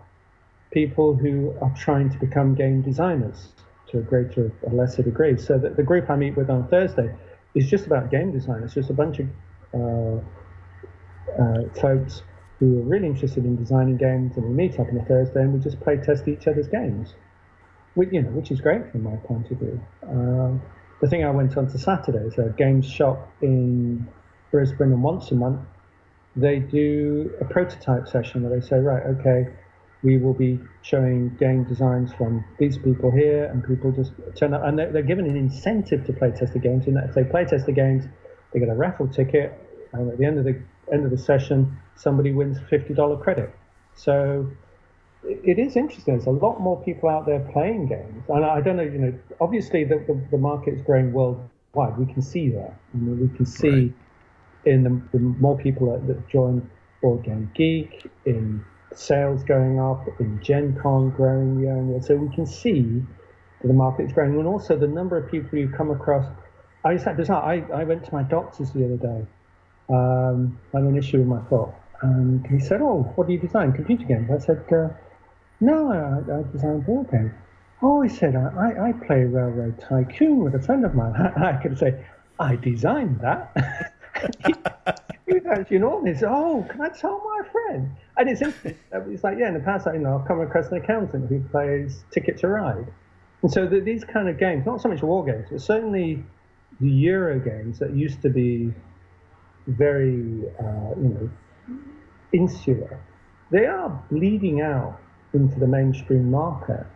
[0.72, 3.48] people who are trying to become game designers
[3.88, 5.36] to a greater or lesser degree.
[5.36, 7.14] So the group I meet with on Thursday
[7.54, 8.62] is just about game design.
[8.62, 9.28] It's just a bunch of
[9.74, 10.20] uh,
[11.40, 12.22] uh, folks
[12.58, 15.52] who are really interested in designing games, and we meet up on a Thursday and
[15.52, 17.14] we just play test each other's games,
[17.94, 19.80] which you know, which is great from my point of view.
[20.08, 20.62] Um,
[21.00, 24.08] the thing I went on to Saturday is a games shop in
[24.50, 25.60] Brisbane, and once a month
[26.34, 29.48] they do a prototype session where they say, right, okay,
[30.02, 34.62] we will be showing game designs from these people here, and people just turn up,
[34.64, 36.86] and they're, they're given an incentive to play test the games.
[36.86, 38.04] And if they play test the games,
[38.52, 39.52] they get a raffle ticket,
[39.92, 40.60] and at the end of the
[40.92, 43.54] end of the session, somebody wins fifty dollar credit.
[43.94, 44.50] So
[45.24, 46.14] it, it is interesting.
[46.14, 48.82] There's a lot more people out there playing games, and I don't know.
[48.82, 51.96] You know, obviously the the, the market is growing worldwide.
[51.98, 52.74] We can see that.
[52.92, 53.92] I mean, we can see Right.
[54.64, 56.68] in the, the more people that, that join
[57.00, 58.64] Board Game Geek, in
[58.98, 62.02] sales going up, in Gen Con growing year on year.
[62.02, 63.02] So we can see
[63.60, 66.26] that the market is growing, and also the number of people you come across.
[66.84, 67.42] I it's bizarre.
[67.44, 69.26] I, I went to my doctor's the other day.
[69.88, 71.70] Um, I had an issue with my foot,
[72.02, 73.72] and he said, "Oh, what do you design?
[73.72, 74.88] Computer games?" I said, uh,
[75.60, 77.32] "No, I, I design board games."
[77.84, 81.14] Oh, he said, I, I, I play Railroad Tycoon with a friend of mine.
[81.36, 82.04] I could say,
[82.38, 83.98] I designed that.
[85.34, 86.22] was actually an audience.
[86.26, 87.90] Oh, can I tell my friend?
[88.16, 88.78] And it's interesting.
[88.92, 92.04] It's like, yeah, in the past, you know, I've come across an accountant who plays
[92.10, 92.86] Ticket to Ride.
[93.42, 96.22] And so the, these kind of games, not so much war games, but certainly
[96.80, 98.72] the Euro games that used to be
[99.66, 101.30] very, uh, you know,
[102.32, 102.98] insular,
[103.50, 104.98] they are bleeding out
[105.34, 106.86] into the mainstream market.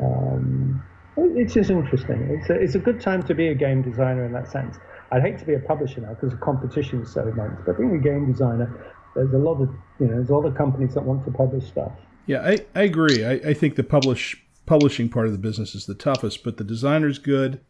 [0.00, 0.82] Um,
[1.16, 2.22] it's just interesting.
[2.30, 4.76] It's a, it's a good time to be a game designer in that sense.
[5.12, 7.60] I'd hate to be a publisher now because the competition is so immense.
[7.66, 9.68] But being a game designer, there's a lot of
[10.00, 11.92] you know there's a lot of companies that want to publish stuff.
[12.26, 13.24] Yeah, I, I agree.
[13.24, 16.64] I, I think the publish publishing part of the business is the toughest, but the
[16.64, 17.60] designer's good.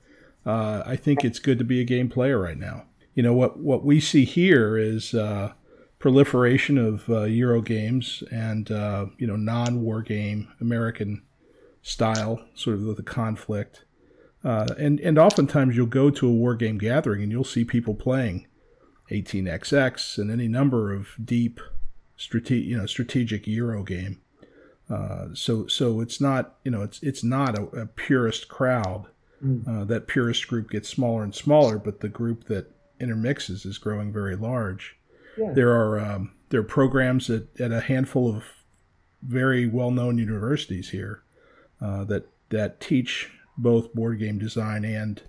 [0.46, 2.84] Uh, I think it's good to be a game player right now.
[3.14, 5.52] You know what what we see here is uh,
[5.98, 11.22] proliferation of uh, Euro games and uh, you know non-war game American
[11.82, 13.84] style, sort of with a conflict.
[14.44, 17.94] Uh, and and oftentimes you'll go to a war game gathering and you'll see people
[17.94, 18.46] playing
[19.10, 21.60] 18xx and any number of deep
[22.16, 24.20] strate- you know strategic Euro game.
[24.90, 29.06] Uh, so so it's not you know it's it's not a, a purist crowd.
[29.68, 32.70] Uh, that purist group gets smaller and smaller, but the group that
[33.00, 34.96] intermixes is growing very large.
[35.36, 35.52] Yeah.
[35.52, 38.44] There are um, there are programs at, at a handful of
[39.22, 41.22] very well known universities here
[41.80, 45.22] uh, that that teach both board game design and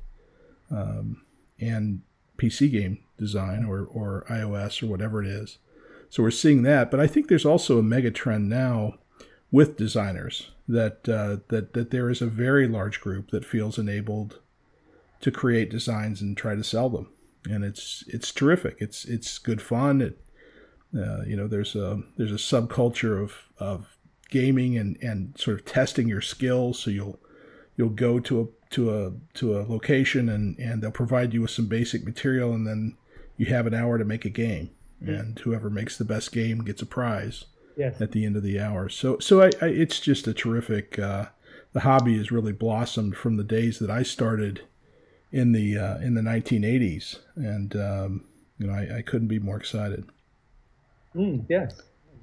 [0.72, 1.22] um,
[1.60, 2.02] and
[2.38, 5.60] PC game design or, or iOS or whatever it is.
[6.10, 8.96] So we're seeing that, but I think there's also a mega trend now
[9.52, 14.40] with designers that uh, that that there is a very large group that feels enabled
[15.22, 17.10] to create designs and try to sell them,
[17.50, 18.78] and it's it's terrific.
[18.80, 20.02] It's it's good fun.
[20.02, 20.20] It
[20.96, 23.98] uh, you know there's a there's a subculture of of
[24.30, 26.80] gaming and and sort of testing your skills.
[26.80, 27.20] So you'll
[27.78, 31.52] you'll go to a to a to a location and and they'll provide you with
[31.52, 32.96] some basic material and then
[33.38, 34.70] you have an hour to make a game
[35.06, 37.46] and whoever makes the best game gets a prize
[37.76, 38.00] Yes.
[38.00, 38.88] at the end of the hour.
[38.88, 40.98] So so I, I it's just a terrific.
[41.00, 41.26] Uh,
[41.74, 44.62] the hobby has really blossomed from the days that I started
[45.32, 48.26] in the uh, in the 1980s, and um,
[48.60, 50.06] you know I, I couldn't be more excited.
[51.16, 51.82] Mm, yes.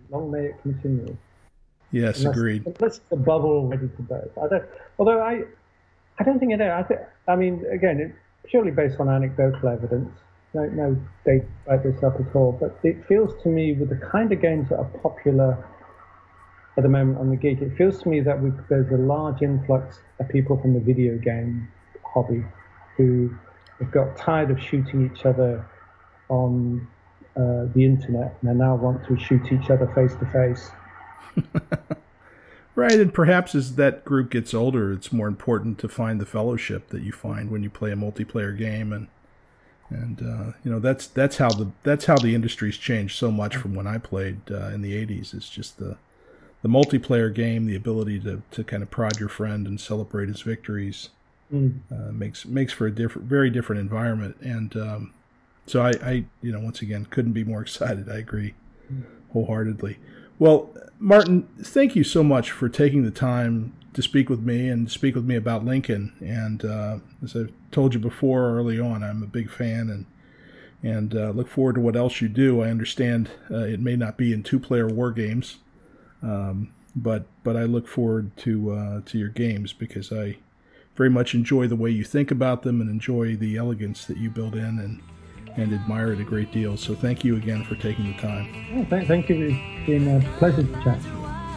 [0.09, 1.17] Long may it continue.
[1.93, 2.67] Yes, Unless- agreed.
[2.67, 4.39] Unless the bubble ready to burst.
[4.39, 4.65] I don't,
[4.99, 5.43] although I,
[6.19, 6.71] I don't think it is.
[6.71, 8.17] I, think, I mean, again, it's
[8.51, 10.11] purely based on anecdotal evidence.
[10.53, 12.53] No, no data back this up at all.
[12.53, 15.65] But it feels to me, with the kind of games that are popular
[16.77, 19.43] at the moment on the geek, it feels to me that we there's a large
[19.43, 21.69] influx of people from the video game
[22.05, 22.45] hobby
[22.97, 23.35] who
[23.79, 25.65] have got tired of shooting each other
[26.29, 26.87] on
[27.37, 30.71] uh, the internet and now want to shoot each other face to face.
[32.77, 36.89] Right, and perhaps as that group gets older, it's more important to find the fellowship
[36.91, 39.09] that you find when you play a multiplayer game, and
[39.91, 43.57] and uh, you know that's that's how the that's how the industry's changed so much
[43.57, 45.35] from when I played uh, in the '80s.
[45.35, 45.99] It's just the
[46.63, 50.43] the multiplayer game, the ability to, to kind of prod your friend and celebrate his
[50.43, 51.11] victories,
[51.53, 51.81] Mm.
[51.91, 54.37] uh, makes makes for a different, very different environment.
[54.41, 55.13] And um,
[55.67, 58.09] so I, I, you know, once again, couldn't be more excited.
[58.09, 58.55] I agree
[59.33, 59.99] wholeheartedly.
[60.41, 64.91] Well, Martin, thank you so much for taking the time to speak with me and
[64.91, 66.15] speak with me about Lincoln.
[66.21, 70.07] And uh, as I've told you before early on, I'm a big fan and
[70.83, 72.63] and uh, look forward to what else you do.
[72.63, 75.59] I understand uh, it may not be in two-player war games,
[76.23, 80.39] um, but but I look forward to uh, to your games because I
[80.97, 84.31] very much enjoy the way you think about them and enjoy the elegance that you
[84.31, 85.03] build in and
[85.57, 86.77] and admire it a great deal.
[86.77, 88.49] So thank you again for taking the time.
[88.75, 89.49] Oh, thank, thank you.
[89.51, 90.99] It's been a pleasure to chat.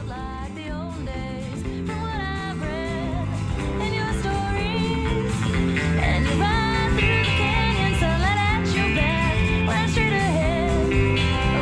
[0.05, 3.27] Like the old days, from what I've read
[3.81, 5.33] in your stories,
[6.01, 9.35] and you ride through the canyon, sunlight at your back,
[9.67, 10.89] run straight ahead,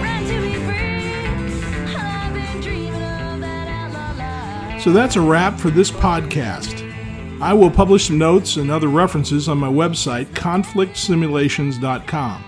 [0.01, 1.95] right to be free.
[1.95, 4.81] I've been dreaming of that outlaw life.
[4.81, 6.80] So that's a wrap for this podcast.
[7.41, 12.45] I will publish some notes and other references on my website, conflictsimulations.com.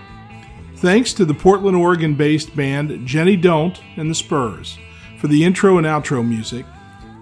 [0.76, 4.78] Thanks to the Portland, Oregon based band Jenny Don't and the Spurs
[5.18, 6.64] for the intro and outro music.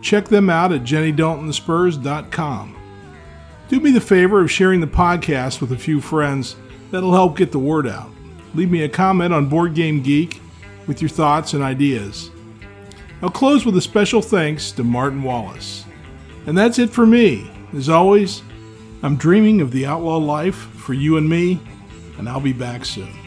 [0.02, 2.76] Check them out at jennydon'tandthespurs.com.
[3.68, 6.56] Do me the favor of sharing the podcast with a few friends.
[6.90, 8.10] That'll help get the word out.
[8.54, 10.40] Leave me a comment on Board Game Geek
[10.86, 12.30] with your thoughts and ideas.
[13.22, 15.86] I'll close with a special thanks to Martin Wallace.
[16.46, 17.51] And that's it for me.
[17.74, 18.42] As always,
[19.02, 21.58] I'm dreaming of the outlaw life for you and me,
[22.18, 23.21] and I'll be back soon.